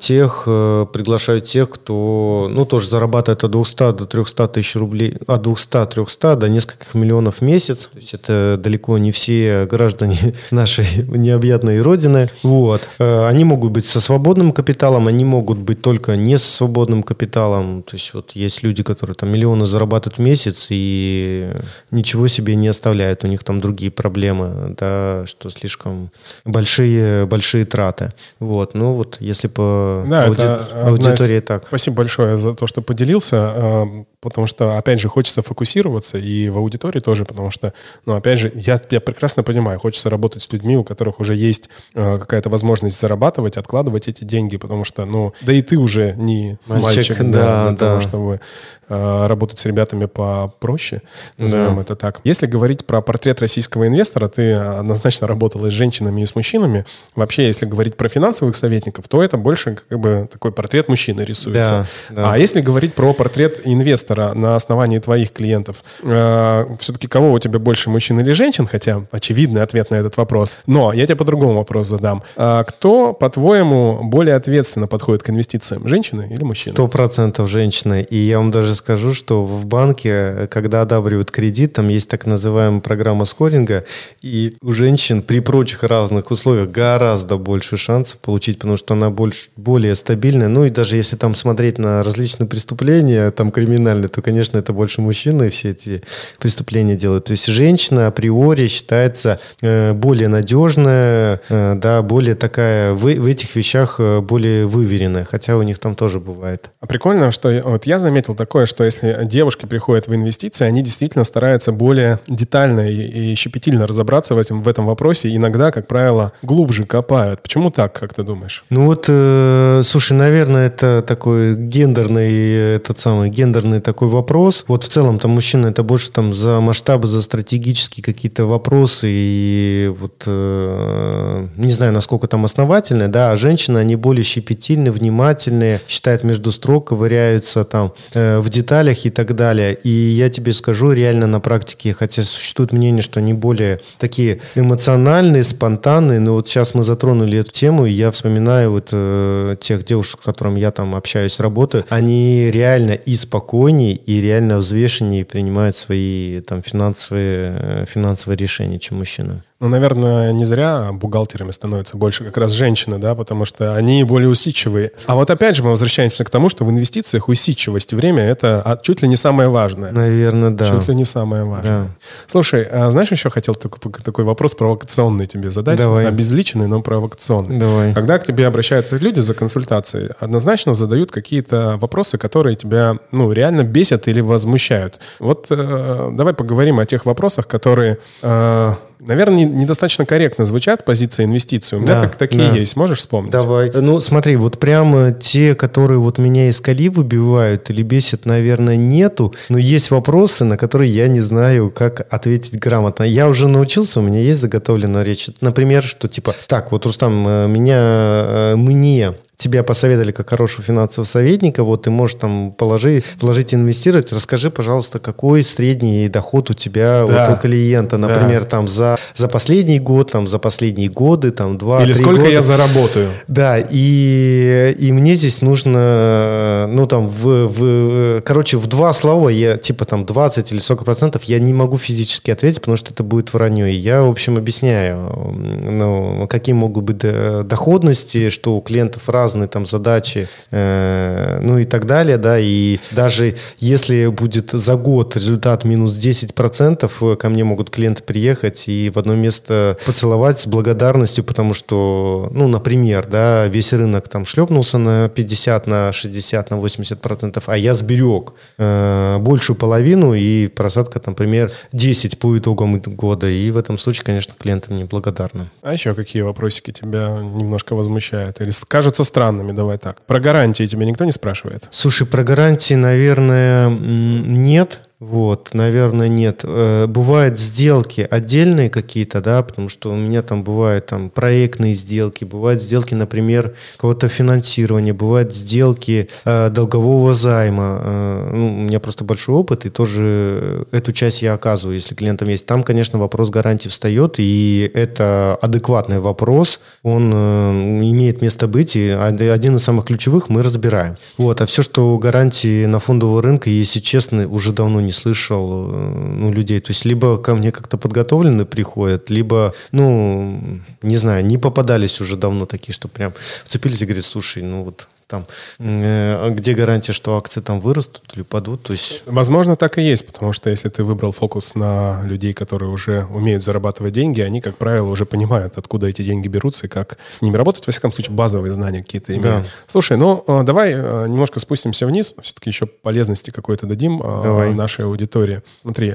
[0.00, 5.42] тех, э, приглашаю тех, кто, ну, тоже зарабатывает от 200 до 300 тысяч рублей, от
[5.42, 7.90] 200-300 до нескольких миллионов в месяц.
[7.92, 12.30] То есть это далеко не все граждане нашей необъятной родины.
[12.42, 12.80] Вот.
[12.98, 17.82] Э, они могут быть со свободным капиталом, они могут быть только не со свободным капиталом.
[17.82, 21.50] То есть вот есть люди, которые там миллионы зарабатывают в месяц и
[21.90, 23.24] ничего себе не оставляют.
[23.24, 26.10] У них там другие проблемы, да, что слишком
[26.46, 28.14] большие, большие траты.
[28.40, 28.74] Вот.
[28.74, 30.42] Ну вот, если по да, ауди...
[30.42, 31.44] аудитории из...
[31.44, 31.64] так.
[31.66, 36.58] Спасибо большое за то, что поделился, а, потому что, опять же, хочется фокусироваться и в
[36.58, 37.72] аудитории тоже, потому что,
[38.06, 41.68] ну, опять же, я, я прекрасно понимаю, хочется работать с людьми, у которых уже есть
[41.94, 46.58] а, какая-то возможность зарабатывать, откладывать эти деньги, потому что, ну, да и ты уже не
[46.66, 47.76] мальчик, мальчик да, да, для да.
[47.76, 48.40] того, чтобы
[48.88, 51.02] работать с ребятами попроще,
[51.38, 51.82] назовем да.
[51.82, 52.20] это так.
[52.24, 56.84] Если говорить про портрет российского инвестора, ты однозначно работала с женщинами и с мужчинами.
[57.14, 61.86] Вообще, если говорить про финансовых советников, то это больше как бы такой портрет мужчины рисуется.
[62.10, 62.32] Да, да.
[62.32, 67.58] А если говорить про портрет инвестора на основании твоих клиентов, э, все-таки кого у тебя
[67.58, 68.66] больше, мужчин или женщин?
[68.66, 70.58] Хотя очевидный ответ на этот вопрос.
[70.66, 72.22] Но я тебе по-другому вопрос задам.
[72.36, 75.86] А кто, по-твоему, более ответственно подходит к инвестициям?
[75.88, 76.74] Женщины или мужчины?
[76.74, 78.06] Сто процентов женщины.
[78.08, 82.80] И я вам даже скажу, что в банке, когда одабривают кредит, там есть так называемая
[82.80, 83.84] программа скоринга,
[84.22, 89.48] и у женщин при прочих равных условиях гораздо больше шансов получить, потому что она больше,
[89.56, 90.48] более стабильная.
[90.48, 95.00] Ну и даже если там смотреть на различные преступления, там криминальные, то, конечно, это больше
[95.00, 96.02] мужчины все эти
[96.38, 97.26] преступления делают.
[97.26, 103.56] То есть женщина априори считается э, более надежная, э, да, более такая в, в этих
[103.56, 106.70] вещах э, более выверенная, хотя у них там тоже бывает.
[106.80, 111.24] А прикольно, что вот я заметил такое, что если девушки приходят в инвестиции, они действительно
[111.24, 116.32] стараются более детально и, и щепетильно разобраться в этом, в этом вопросе, иногда, как правило,
[116.42, 117.42] глубже копают.
[117.42, 118.64] Почему так, как ты думаешь?
[118.70, 124.64] Ну вот, э, слушай, наверное, это такой гендерный, этот самый гендерный такой вопрос.
[124.68, 129.92] Вот в целом там мужчина это больше там за масштабы, за стратегические какие-то вопросы и
[129.98, 136.24] вот э, не знаю, насколько там основательные, да, а женщины, они более щепетильные, внимательные, считают
[136.24, 139.74] между строк, ковыряются там э, в деталях и так далее.
[139.74, 145.44] И я тебе скажу, реально на практике, хотя существует мнение, что они более такие эмоциональные,
[145.44, 150.20] спонтанные, но вот сейчас мы затронули эту тему, и я вспоминаю вот э, тех девушек,
[150.22, 156.40] с которыми я там общаюсь, работаю, они реально и спокойнее, и реально взвешеннее принимают свои
[156.40, 159.42] там финансовые, э, финансовые решения, чем мужчины.
[159.64, 164.28] Ну, наверное, не зря бухгалтерами становятся больше как раз женщины, да, потому что они более
[164.28, 164.90] усидчивые.
[165.06, 168.60] А вот опять же мы возвращаемся к тому, что в инвестициях усидчивость и время– это
[168.62, 169.90] а, чуть ли не самое важное.
[169.90, 170.66] Наверное, да.
[170.68, 171.84] Чуть ли не самое важное.
[171.84, 171.86] Да.
[172.26, 175.78] Слушай, а знаешь, еще хотел такой, такой вопрос провокационный тебе задать?
[175.78, 176.08] Давай.
[176.08, 177.58] Обезличенный, но провокационный.
[177.58, 177.94] Давай.
[177.94, 183.62] Когда к тебе обращаются люди за консультацией, однозначно задают какие-то вопросы, которые тебя, ну, реально
[183.62, 184.98] бесят или возмущают.
[185.20, 191.78] Вот э, давай поговорим о тех вопросах, которые э, наверное, недостаточно корректно звучат позиции инвестиций.
[191.78, 192.56] У меня да, так, такие да.
[192.56, 192.76] есть.
[192.76, 193.32] Можешь вспомнить?
[193.32, 193.70] Давай.
[193.74, 199.34] Ну, смотри, вот прямо те, которые вот меня из колеи выбивают или бесят, наверное, нету.
[199.48, 203.04] Но есть вопросы, на которые я не знаю, как ответить грамотно.
[203.04, 205.28] Я уже научился, у меня есть заготовленная речь.
[205.40, 209.14] Например, что типа, так, вот, Рустам, э, меня, э, мне
[209.44, 214.98] тебя посоветовали как хорошего финансового советника, вот ты можешь там положить, вложить, инвестировать, расскажи, пожалуйста,
[214.98, 217.28] какой средний доход у тебя да.
[217.28, 218.48] вот у клиента, например, да.
[218.48, 222.32] там за, за последний год, там за последние годы, там два, Или сколько года.
[222.32, 223.10] я заработаю.
[223.28, 229.58] Да, и, и мне здесь нужно, ну там, в, в, короче, в два слова, я
[229.58, 233.34] типа там 20 или 40 процентов я не могу физически ответить, потому что это будет
[233.34, 233.70] вранье.
[233.70, 235.34] И я, в общем, объясняю,
[235.70, 237.04] ну, какие могут быть
[237.46, 242.78] доходности, что у клиентов разные разные там задачи, э, ну и так далее, да, и
[242.92, 248.90] даже если будет за год результат минус 10%, э, ко мне могут клиенты приехать и
[248.94, 254.78] в одно место поцеловать с благодарностью, потому что, ну, например, да, весь рынок там шлепнулся
[254.78, 261.50] на 50, на 60, на 80%, а я сберег э, большую половину и просадка, например,
[261.72, 265.48] 10 по итогам года, и в этом случае, конечно, клиенты мне благодарны.
[265.62, 270.00] А еще какие вопросики тебя немножко возмущают или кажутся странными, давай так.
[270.06, 271.68] Про гарантии тебя никто не спрашивает?
[271.70, 274.80] Слушай, про гарантии, наверное, нет.
[275.10, 276.40] Вот, наверное, нет.
[276.44, 282.24] Э, бывают сделки отдельные какие-то, да, потому что у меня там бывают там проектные сделки,
[282.24, 287.80] бывают сделки, например, кого-то финансирования, бывают сделки э, долгового займа.
[287.82, 292.28] Э, ну, у меня просто большой опыт, и тоже эту часть я оказываю, если клиентам
[292.28, 292.46] есть.
[292.46, 297.50] Там, конечно, вопрос гарантии встает, и это адекватный вопрос, он э,
[297.90, 300.96] имеет место быть, и один из самых ключевых мы разбираем.
[301.18, 306.14] Вот, а все, что гарантии на фондового рынка, если честно, уже давно не слышал э,
[306.18, 306.60] ну, людей.
[306.60, 310.40] То есть либо ко мне как-то подготовлены приходят, либо, ну,
[310.82, 313.12] не знаю, не попадались уже давно такие, что прям
[313.44, 315.26] вцепились и говорят, слушай, ну вот там,
[315.58, 318.62] э, где гарантия, что акции там вырастут или падут?
[318.62, 319.02] То есть...
[319.06, 323.44] Возможно, так и есть, потому что если ты выбрал фокус на людей, которые уже умеют
[323.44, 327.36] зарабатывать деньги, они, как правило, уже понимают, откуда эти деньги берутся и как с ними
[327.36, 327.66] работать.
[327.66, 329.44] Во всяком случае, базовые знания какие-то имеют.
[329.44, 329.50] Да.
[329.66, 334.54] Слушай, ну э, давай э, немножко спустимся вниз, все-таки еще полезности какой-то дадим давай.
[334.54, 335.42] нашей аудитории.
[335.62, 335.94] Смотри,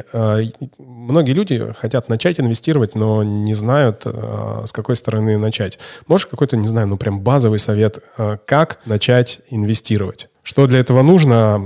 [0.77, 5.79] многие люди хотят начать инвестировать, но не знают, с какой стороны начать.
[6.07, 7.99] Можешь какой-то, не знаю, ну прям базовый совет,
[8.45, 10.28] как начать начать инвестировать?
[10.43, 11.57] Что для этого нужно,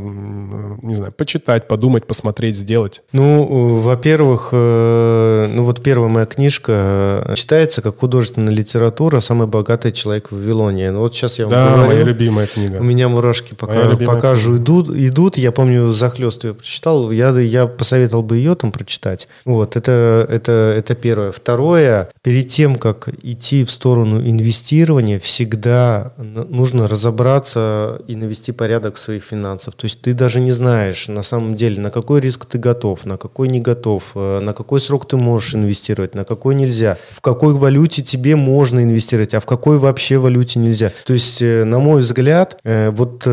[0.81, 3.01] не знаю, почитать, подумать, посмотреть, сделать?
[3.13, 9.91] Ну, во-первых, э, ну вот первая моя книжка э, читается как художественная литература «Самый богатый
[9.91, 10.91] человек в Вавилоне».
[10.91, 11.87] Ну вот сейчас я вам да, говорю.
[11.87, 12.77] моя любимая книга.
[12.77, 15.37] У меня мурашки пока, пока же идут, идут.
[15.37, 17.11] Я помню, захлест ее прочитал.
[17.11, 19.27] Я, я посоветовал бы ее там прочитать.
[19.45, 21.31] Вот, это, это, это первое.
[21.31, 29.25] Второе, перед тем, как идти в сторону инвестирования, всегда нужно разобраться и навести порядок своих
[29.25, 29.75] финансов.
[29.75, 33.17] То есть ты даже не знаешь на самом деле, на какой риск ты готов, на
[33.17, 37.53] какой не готов, э, на какой срок ты можешь инвестировать, на какой нельзя, в какой
[37.53, 40.93] валюте тебе можно инвестировать, а в какой вообще валюте нельзя.
[41.05, 43.25] То есть, э, на мой взгляд, э, вот,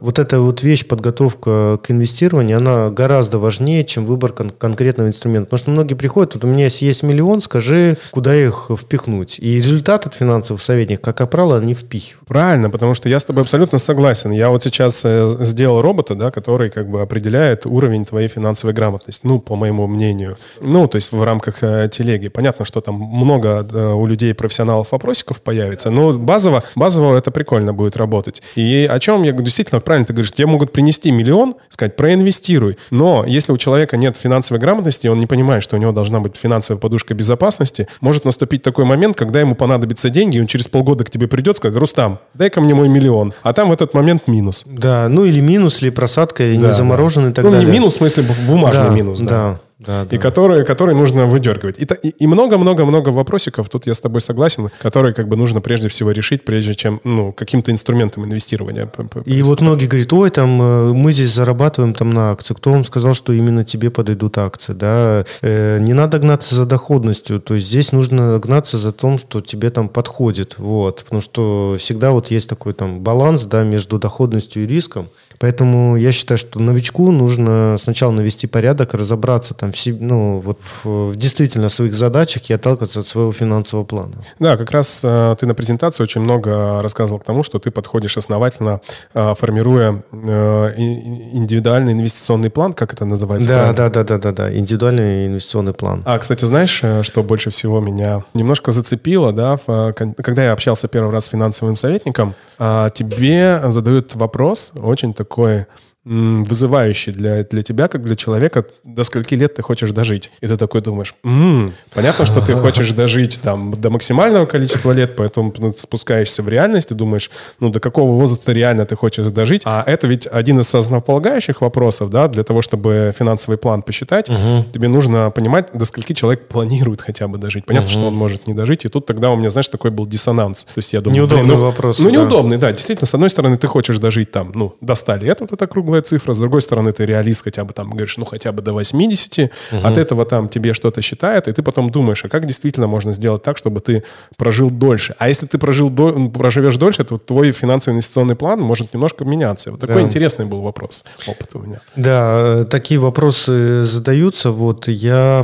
[0.00, 5.46] вот эта вот вещь, подготовка к инвестированию, она гораздо важнее, чем выбор кон- конкретного инструмента.
[5.46, 9.38] Потому что многие приходят, вот у меня есть миллион, скажи, куда их впихнуть.
[9.38, 12.26] И результат от финансовых советников, как правило, они впихивают.
[12.26, 14.32] Правильно, потому что я с тобой абсолютно согласен согласен.
[14.32, 19.20] Я вот сейчас э, сделал робота, да, который как бы определяет уровень твоей финансовой грамотности,
[19.24, 20.36] ну, по моему мнению.
[20.60, 22.28] Ну, то есть в рамках э, телеги.
[22.28, 27.72] Понятно, что там много э, у людей профессионалов вопросиков появится, но базово, базово это прикольно
[27.72, 28.42] будет работать.
[28.56, 32.76] И о чем я действительно, правильно ты говоришь, тебе могут принести миллион, сказать, проинвестируй.
[32.90, 36.36] Но если у человека нет финансовой грамотности, он не понимает, что у него должна быть
[36.36, 41.04] финансовая подушка безопасности, может наступить такой момент, когда ему понадобятся деньги, и он через полгода
[41.04, 43.32] к тебе придет, сказать, Рустам, дай-ка мне мой миллион.
[43.42, 44.62] А там в этот момент момент минус.
[44.66, 47.32] Да, ну или минус, или просадка, или да, не замороженный да.
[47.32, 47.66] и так ну, далее.
[47.66, 49.20] Ну, не минус, в смысле бумажный да, минус.
[49.20, 49.60] Да, да.
[49.78, 51.76] Да, и которые, которые нужно выдергивать.
[52.02, 56.44] И много-много-много вопросиков, тут я с тобой согласен, которые как бы нужно прежде всего решить,
[56.46, 58.90] прежде чем ну, каким-то инструментом инвестирования.
[59.26, 62.54] И вот многие говорят, ой, там э, мы здесь зарабатываем там на акции.
[62.54, 64.72] Кто вам сказал, что именно тебе подойдут акции?
[64.72, 65.26] Да?
[65.42, 67.38] Э, не надо гнаться за доходностью.
[67.38, 70.54] То есть здесь нужно гнаться за том, что тебе там подходит.
[70.56, 71.04] Вот.
[71.04, 75.08] Потому что всегда вот есть такой там баланс да, между доходностью и риском.
[75.38, 81.12] Поэтому я считаю, что новичку нужно сначала навести порядок, разобраться там в, ну, вот в,
[81.12, 84.14] в действительно своих задачах и отталкиваться от своего финансового плана.
[84.38, 88.16] Да, как раз э, ты на презентации очень много рассказывал к тому, что ты подходишь
[88.16, 88.80] основательно,
[89.14, 93.48] э, формируя э, индивидуальный инвестиционный план, как это называется?
[93.48, 96.02] Да, да, да, да, да, да, индивидуальный инвестиционный план.
[96.04, 100.52] А, кстати, знаешь, э, что больше всего меня немножко зацепило, да, в, э, когда я
[100.52, 105.66] общался первый раз с финансовым советником, э, тебе задают вопрос очень такой такое
[106.06, 110.30] вызывающий для, для тебя, как для человека, до скольки лет ты хочешь дожить.
[110.40, 115.16] И ты такой думаешь, м-м, понятно, что ты хочешь дожить там до максимального количества лет,
[115.16, 119.62] поэтому ты спускаешься в реальность и думаешь, ну, до какого возраста реально ты хочешь дожить.
[119.64, 124.64] А это ведь один из основополагающих вопросов, да, для того, чтобы финансовый план посчитать, угу.
[124.72, 127.66] тебе нужно понимать, до скольки человек планирует хотя бы дожить.
[127.66, 127.98] Понятно, угу.
[127.98, 128.84] что он может не дожить.
[128.84, 130.64] И тут тогда у меня, знаешь, такой был диссонанс.
[130.64, 131.98] То есть я думаю, неудобный блин, ну, вопрос.
[131.98, 132.10] Ну, да.
[132.12, 132.70] неудобный, да.
[132.70, 135.95] Действительно, с одной стороны, ты хочешь дожить там, ну, до 100 лет, вот это круглое
[135.96, 138.72] круглая цифра, с другой стороны, ты реалист хотя бы там, говоришь, ну, хотя бы до
[138.72, 139.86] 80, угу.
[139.86, 143.42] от этого там тебе что-то считают, и ты потом думаешь, а как действительно можно сделать
[143.42, 144.02] так, чтобы ты
[144.36, 145.14] прожил дольше?
[145.18, 149.70] А если ты прожил до, проживешь дольше, то твой финансовый инвестиционный план может немножко меняться.
[149.70, 150.02] Вот такой да.
[150.02, 151.80] интересный был вопрос, опыт у меня.
[151.96, 154.50] Да, такие вопросы задаются.
[154.50, 155.42] Вот я,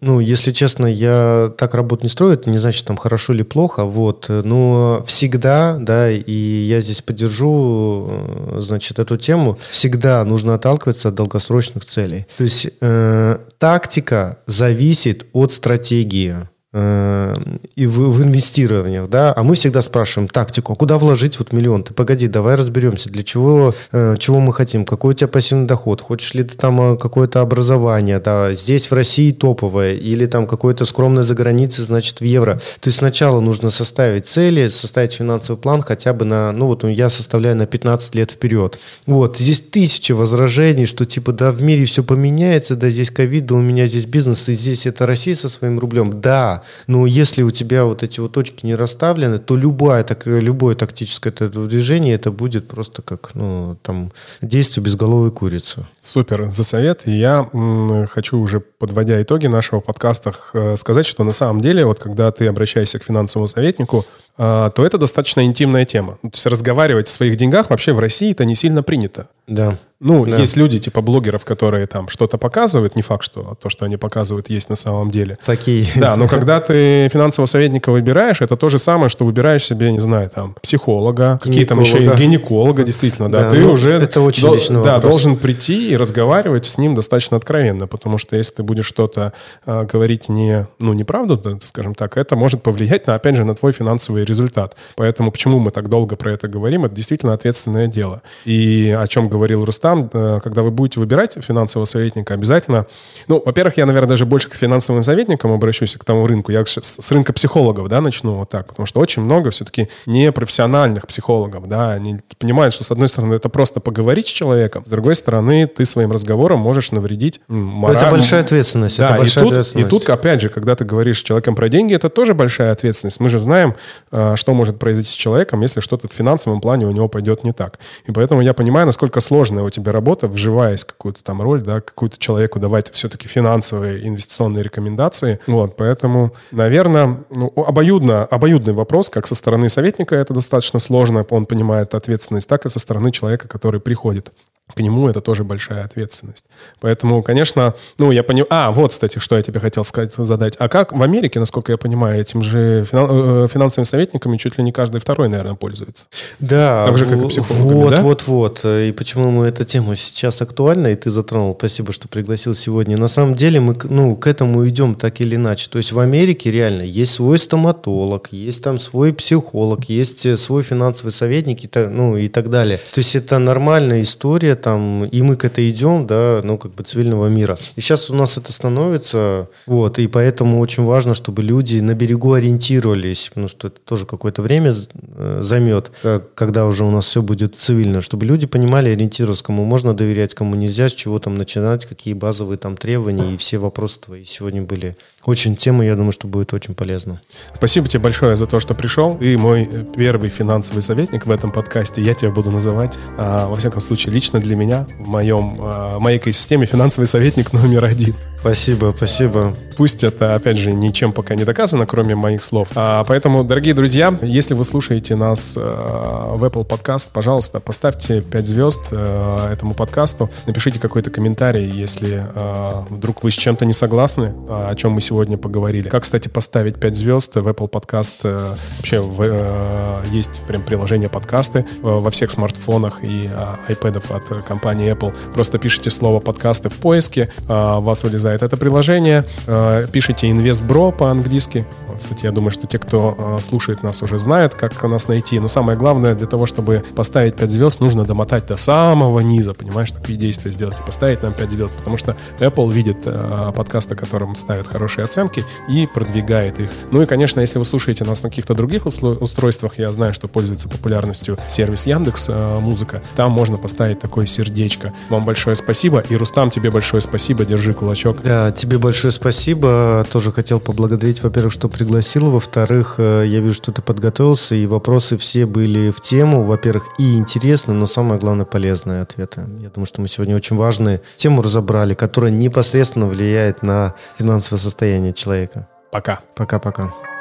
[0.00, 3.84] ну, если честно, я так работу не строю, это не значит, там, хорошо или плохо,
[3.84, 10.54] вот, но всегда, да, и я здесь поддержу, э, значит, эту тему, тему, всегда нужно
[10.54, 12.26] отталкиваться от долгосрочных целей.
[12.36, 16.48] То есть э, тактика зависит от стратегии.
[16.72, 17.36] Э,
[17.74, 21.84] и в, в инвестированиях, да, а мы всегда спрашиваем тактику, а куда вложить вот миллион?
[21.84, 26.00] Ты погоди, давай разберемся, для чего, э, чего мы хотим, какой у тебя пассивный доход,
[26.00, 30.84] хочешь ли ты там э, какое-то образование, да, здесь в России топовое, или там какое-то
[30.84, 32.60] скромное за границей, значит, в евро.
[32.80, 37.08] То есть сначала нужно составить цели, составить финансовый план хотя бы на, ну вот я
[37.08, 38.78] составляю на 15 лет вперед.
[39.06, 43.54] Вот, здесь тысячи возражений, что типа, да, в мире все поменяется, да, здесь ковид, да,
[43.54, 46.20] у меня здесь бизнес, и здесь это Россия со своим рублем.
[46.20, 50.74] Да, но если у тебя вот эти вот точки не расставлены, то любое, так, любое
[50.74, 55.86] тактическое движение, это будет просто как, ну, там, действие безголовой курицы.
[56.00, 57.02] Супер, за совет.
[57.06, 60.32] Я м, хочу уже, подводя итоги нашего подкаста,
[60.76, 64.06] сказать, что на самом деле, вот когда ты обращаешься к финансовому советнику,
[64.38, 66.18] а, то это достаточно интимная тема.
[66.22, 69.28] То есть разговаривать о своих деньгах вообще в России это не сильно принято.
[69.46, 69.78] Да.
[70.02, 70.36] Ну, да.
[70.36, 74.50] есть люди типа блогеров, которые там что-то показывают, не факт, что то, что они показывают,
[74.50, 75.38] есть на самом деле.
[75.46, 75.86] Такие.
[75.94, 80.00] Да, но когда ты финансового советника выбираешь, это то же самое, что выбираешь себе, не
[80.00, 83.44] знаю, там, психолога, какие там еще и гинеколога, действительно, да.
[83.44, 85.12] Да, ты ну, уже это очень дол- личный да, вопрос.
[85.12, 89.32] должен прийти и разговаривать с ним достаточно откровенно, потому что если ты будешь что-то
[89.66, 93.54] э, говорить не, ну, неправду, да, скажем так, это может повлиять, на, опять же, на
[93.54, 94.74] твой финансовый результат.
[94.96, 98.22] Поэтому почему мы так долго про это говорим, это действительно ответственное дело.
[98.44, 102.86] И о чем говорил Рустам, э, когда вы будете выбирать финансового советника, обязательно...
[103.28, 106.52] Ну, во-первых, я, наверное, даже больше к финансовым советникам обращусь, к тому рынку.
[106.52, 111.06] Я с с рынка психологов, да, начну вот так, потому что очень много все-таки непрофессиональных
[111.06, 115.14] психологов, да, они понимают, что, с одной стороны, это просто поговорить с человеком, с другой
[115.14, 118.98] стороны, ты своим разговором можешь навредить м, мораль- Это большая ответственность.
[118.98, 119.90] да, это большая и, тут, и ответственность.
[119.90, 123.20] тут, опять же, когда ты говоришь с человеком про деньги, это тоже большая ответственность.
[123.20, 123.74] Мы же знаем,
[124.10, 127.52] э, что может произойти с человеком, если что-то в финансовом плане у него пойдет не
[127.52, 127.78] так.
[128.06, 131.80] И поэтому я понимаю, насколько сложная у тебя работа, вживаясь в какую-то там роль, да,
[131.80, 135.40] какую-то человеку давать все-таки финансовые инвестиционные рекомендации.
[135.48, 141.46] Вот, поэтому, наверное, ну, обоюдно, обоюдный вопрос, как со стороны советника это достаточно сложно, он
[141.46, 144.32] понимает ответственность, так и со стороны человека, который приходит
[144.74, 146.44] к нему это тоже большая ответственность.
[146.80, 148.46] Поэтому, конечно, ну, я понимаю...
[148.50, 150.54] А, вот, кстати, что я тебе хотел сказать, задать.
[150.58, 154.64] А как в Америке, насколько я понимаю, этим же финан- э, финансовыми советниками чуть ли
[154.64, 156.06] не каждый второй, наверное, пользуется?
[156.40, 158.02] Да, Так же, как и психологами, вот, да?
[158.02, 158.64] вот, вот.
[158.64, 162.96] И почему мы эта тема сейчас актуальна, и ты затронул, спасибо, что пригласил сегодня.
[162.96, 165.68] На самом деле мы ну, к этому идем так или иначе.
[165.70, 170.62] То есть в Америке реально есть свой стоматолог, есть там свой психолог, есть э, свой
[170.62, 172.78] финансовый советник и, ну, и так далее.
[172.92, 176.82] То есть это нормальная история, там, и мы к этой идем, да, ну, как бы
[176.84, 177.56] цивильного мира.
[177.76, 182.32] И сейчас у нас это становится, вот, и поэтому очень важно, чтобы люди на берегу
[182.32, 187.22] ориентировались, потому что это тоже какое-то время э, займет, э, когда уже у нас все
[187.22, 191.86] будет цивильно, чтобы люди понимали, ориентироваться, кому можно доверять, кому нельзя, с чего там начинать,
[191.86, 196.26] какие базовые там требования, и все вопросы твои сегодня были очень темы, я думаю, что
[196.26, 197.20] будет очень полезно.
[197.54, 199.16] Спасибо тебе большое за то, что пришел.
[199.18, 202.02] Ты мой первый финансовый советник в этом подкасте.
[202.02, 206.18] Я тебя буду называть, а, во всяком случае, лично для меня, в моем, а, моей
[206.18, 208.14] экосистеме финансовый советник номер один.
[208.42, 209.54] Спасибо, спасибо.
[209.76, 212.68] Пусть это, опять же, ничем пока не доказано, кроме моих слов.
[212.74, 218.46] А, поэтому, дорогие друзья, если вы слушаете нас э, в Apple Podcast, пожалуйста, поставьте 5
[218.46, 224.34] звезд э, этому подкасту, напишите какой-то комментарий, если э, вдруг вы с чем-то не согласны,
[224.48, 225.88] а, о чем мы сегодня поговорили.
[225.88, 228.14] Как, кстати, поставить 5 звезд в Apple Podcast?
[228.24, 234.02] э, вообще в, э, есть прям приложение подкасты э, во всех смартфонах и э, iPad
[234.12, 235.14] от компании Apple.
[235.32, 241.66] Просто пишите слово подкасты в поиске, э, вас вылезает это приложение, э, пишите InvestBro по-английски.
[241.96, 245.38] Кстати, я думаю, что те, кто э, слушает нас, уже знают, как нас найти.
[245.38, 249.90] Но самое главное, для того, чтобы поставить 5 звезд, нужно домотать до самого низа, понимаешь,
[249.90, 254.34] такие действия сделать и поставить нам 5 звезд, потому что Apple видит э, подкасты, которым
[254.34, 256.70] ставят хорошие оценки и продвигает их.
[256.90, 260.68] Ну и, конечно, если вы слушаете нас на каких-то других устройствах, я знаю, что пользуется
[260.68, 262.30] популярностью сервис Яндекс
[262.60, 264.92] Музыка, там можно поставить такое сердечко.
[265.08, 268.21] Вам большое спасибо, и Рустам, тебе большое спасибо, держи кулачок.
[268.22, 270.06] Да, тебе большое спасибо.
[270.10, 272.30] Тоже хотел поблагодарить, во-первых, что пригласил.
[272.30, 276.44] Во-вторых, э, я вижу, что ты подготовился, и вопросы все были в тему.
[276.44, 279.44] Во-первых, и интересны, но самое главное, полезные ответы.
[279.60, 285.12] Я думаю, что мы сегодня очень важную тему разобрали, которая непосредственно влияет на финансовое состояние
[285.12, 285.68] человека.
[285.90, 286.20] Пока.
[286.36, 287.11] Пока-пока.